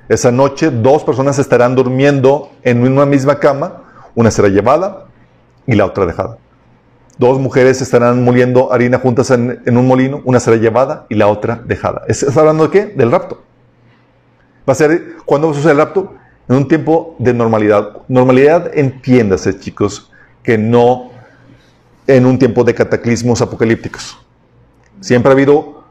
[0.08, 3.82] Esa noche dos personas estarán durmiendo en una misma cama,
[4.14, 5.06] una será llevada
[5.66, 6.38] y la otra dejada.
[7.18, 11.60] Dos mujeres estarán moliendo harina juntas en, un molino, una será llevada y la otra
[11.66, 12.02] dejada.
[12.06, 12.86] ¿Es- ¿Está hablando de qué?
[12.86, 13.42] Del rapto.
[14.68, 16.14] Va a ser, ¿cuándo va a suceder el rapto?
[16.48, 17.96] En un tiempo de normalidad.
[18.06, 20.10] Normalidad, entiéndase, chicos,
[20.44, 21.11] que no
[22.06, 24.18] en un tiempo de cataclismos apocalípticos.
[25.00, 25.84] Siempre ha habido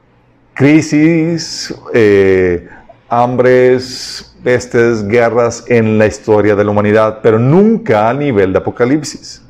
[0.53, 2.67] crisis, eh,
[3.09, 9.41] hambres, pestes, guerras en la historia de la humanidad, pero nunca a nivel de apocalipsis.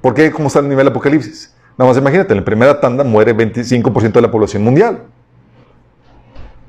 [0.00, 0.30] ¿Por qué?
[0.30, 1.54] ¿Cómo está el nivel de apocalipsis?
[1.76, 5.02] Nada más imagínate, en la primera tanda muere 25% de la población mundial.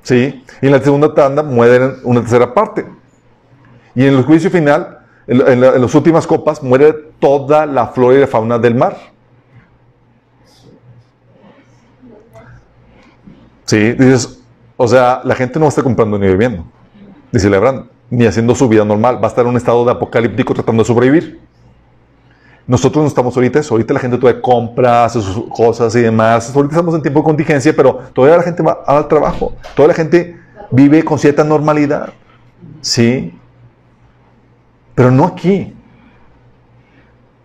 [0.03, 0.43] ¿Sí?
[0.61, 2.85] Y en la segunda tanda muere una tercera parte.
[3.93, 8.17] Y en el juicio final, en la- en las últimas copas, muere toda la flora
[8.17, 8.97] y la fauna del mar.
[13.71, 14.37] Sí, dices,
[14.75, 16.65] o sea, la gente no va a estar comprando ni bebiendo,
[17.31, 19.15] ni celebrando, ni haciendo su vida normal.
[19.23, 21.39] Va a estar en un estado de apocalíptico tratando de sobrevivir.
[22.67, 23.73] Nosotros no estamos ahorita eso.
[23.73, 26.53] Ahorita la gente todavía compra, hace sus cosas y demás.
[26.53, 29.53] Ahorita estamos en tiempo de contingencia, pero todavía la gente va al trabajo.
[29.73, 30.37] Toda la gente
[30.69, 32.11] vive con cierta normalidad.
[32.81, 33.33] Sí.
[34.95, 35.73] Pero no aquí.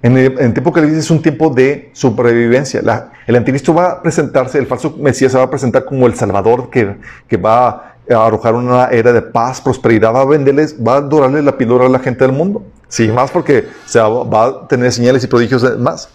[0.07, 2.81] En el, tiempo que le es un tiempo de supervivencia.
[3.27, 6.71] El anticristo va a presentarse, el falso Mesías se va a presentar como el Salvador
[6.71, 6.97] que,
[7.37, 11.59] va a arrojar una era de paz, prosperidad, va a venderles, va a dorarle la
[11.59, 12.63] píldora a la gente del mundo.
[12.87, 16.09] Sí, más porque se va, a tener señales y prodigios más.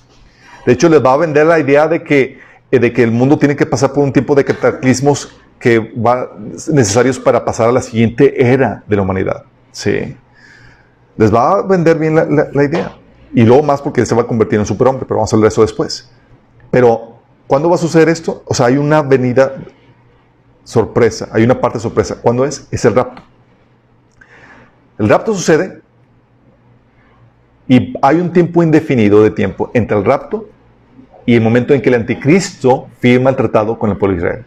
[0.65, 2.39] De hecho, les va a vender la idea de que,
[2.71, 6.29] eh, de que el mundo tiene que pasar por un tiempo de cataclismos que va,
[6.71, 9.43] necesarios para pasar a la siguiente era de la humanidad.
[9.73, 10.15] Sí.
[11.17, 13.00] Les va a vender bien la, la- la idea.
[13.33, 15.53] Y luego más porque se va a convertir en superhombre, pero vamos a hablar de
[15.53, 16.09] eso después.
[16.69, 17.15] Pero,
[17.47, 18.43] ¿cuándo va a suceder esto?
[18.45, 19.55] O sea, hay una venida
[20.63, 22.17] sorpresa, hay una parte sorpresa.
[22.21, 22.67] ¿Cuándo es?
[22.71, 23.21] Es el rapto.
[24.97, 25.81] El rapto sucede
[27.67, 30.49] y hay un tiempo indefinido de tiempo entre el rapto
[31.25, 34.45] y el momento en que el anticristo firma el tratado con el pueblo de Israel.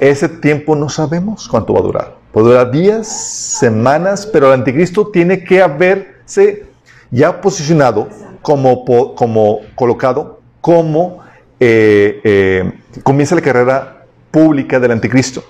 [0.00, 2.16] Ese tiempo no sabemos cuánto va a durar.
[2.32, 6.66] Puede durar días, semanas, pero el anticristo tiene que haberse
[7.10, 8.08] ya posicionado
[8.40, 8.84] como,
[9.14, 11.18] como colocado, como
[11.58, 12.72] eh, eh,
[13.02, 15.44] comienza la carrera pública del anticristo.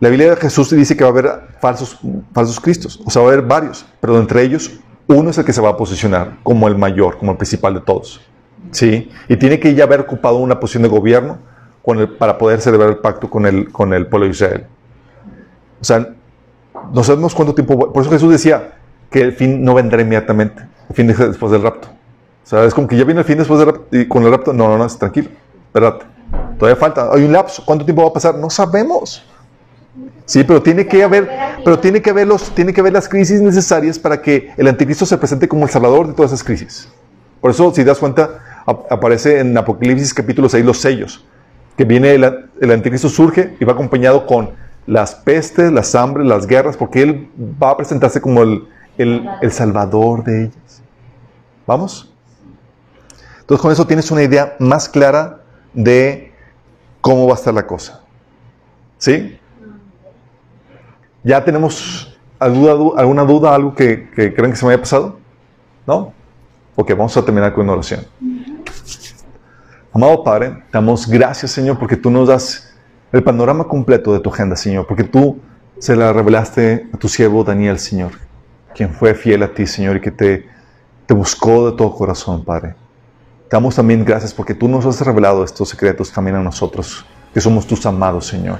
[0.00, 1.98] La Biblia de Jesús dice que va a haber falsos,
[2.32, 5.52] falsos cristos, o sea, va a haber varios, pero entre ellos uno es el que
[5.52, 8.20] se va a posicionar como el mayor, como el principal de todos.
[8.70, 9.10] ¿Sí?
[9.28, 11.38] Y tiene que ya haber ocupado una posición de gobierno
[11.88, 14.66] con el- para poder celebrar el pacto con el, con el pueblo de Israel.
[15.80, 16.06] O sea,
[16.92, 17.90] no sabemos cuánto tiempo.
[17.94, 18.74] Por eso Jesús decía
[19.10, 21.88] que el fin no vendrá inmediatamente, el fin es después del rapto.
[21.88, 24.30] O sea, es como que ya viene el fin después del rapto y con el
[24.30, 24.52] rapto.
[24.52, 25.30] No, no, no, es tranquilo,
[25.68, 26.04] espérate.
[26.58, 27.62] Todavía falta, hay un lapso.
[27.64, 28.34] ¿Cuánto tiempo va a pasar?
[28.34, 29.24] No sabemos.
[30.26, 31.26] Sí, pero tiene que haber,
[31.64, 35.06] pero tiene que haber los, tiene que haber las crisis necesarias para que el anticristo
[35.06, 36.86] se presente como el salvador de todas esas crisis.
[37.40, 41.24] Por eso, si das cuenta, ap- aparece en Apocalipsis capítulo 6 los sellos,
[41.78, 44.50] que viene el, anticristo surge y va acompañado con
[44.84, 47.28] las pestes, las hambres, las guerras, porque él
[47.62, 48.66] va a presentarse como el,
[48.98, 50.82] el- el salvador de ellas.
[51.66, 52.12] ¿Vamos?
[53.40, 55.40] Entonces con eso tienes una idea más clara
[55.72, 56.32] de
[57.00, 58.02] cómo va a estar la cosa.
[58.98, 59.38] ¿Sí?
[61.22, 65.18] ¿Ya tenemos alguna duda, algo que, que creen que se me haya pasado?
[65.86, 66.12] ¿No?
[66.74, 68.00] Ok, vamos a terminar con una oración.
[69.92, 72.74] Amado Padre, damos gracias, Señor, porque tú nos das
[73.10, 75.38] el panorama completo de tu agenda, Señor, porque tú
[75.78, 78.12] se la revelaste a tu siervo Daniel, Señor,
[78.74, 80.46] quien fue fiel a ti, Señor, y que te,
[81.06, 82.74] te buscó de todo corazón, Padre.
[83.50, 87.66] Damos también gracias porque tú nos has revelado estos secretos también a nosotros, que somos
[87.66, 88.58] tus amados, Señor.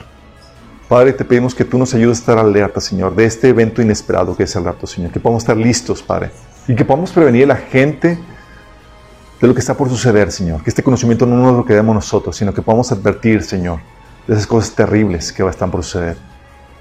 [0.89, 4.35] Padre, te pedimos que tú nos ayudes a estar alerta, Señor, de este evento inesperado
[4.35, 5.11] que es el rapto, Señor.
[5.13, 6.31] Que podamos estar listos, Padre.
[6.67, 8.19] Y que podamos prevenir a la gente
[9.41, 10.63] de lo que está por suceder, Señor.
[10.63, 13.81] Que este conocimiento no nos lo quedemos nosotros, sino que podamos advertir, Señor,
[14.27, 16.17] de esas cosas terribles que están por suceder.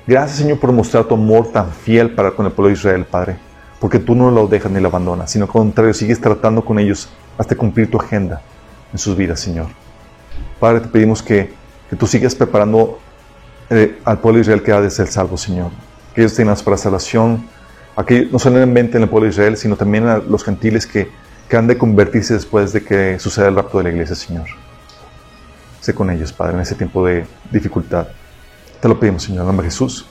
[0.08, 3.38] Gracias, Señor, por mostrar tu amor tan fiel para con el pueblo de Israel, Padre.
[3.80, 7.10] Porque tú no lo dejas ni lo abandonas, sino al contrario, sigues tratando con ellos
[7.38, 8.42] hasta cumplir tu agenda
[8.92, 9.68] en sus vidas, Señor.
[10.60, 11.54] Padre, te pedimos que,
[11.90, 12.98] que tú sigas preparando
[13.70, 15.70] eh, al pueblo de Israel que ha de ser salvo, Señor.
[16.16, 17.48] Que ellos tengan para salvación,
[17.96, 21.12] aquí no solamente en el pueblo de Israel, sino también a los gentiles que,
[21.48, 24.48] que han de convertirse después de que suceda el rapto de la iglesia, Señor.
[25.80, 28.08] Sé con ellos, Padre, en ese tiempo de dificultad.
[28.82, 30.06] Te lo pedimos, Señor, en nombre de Jesús.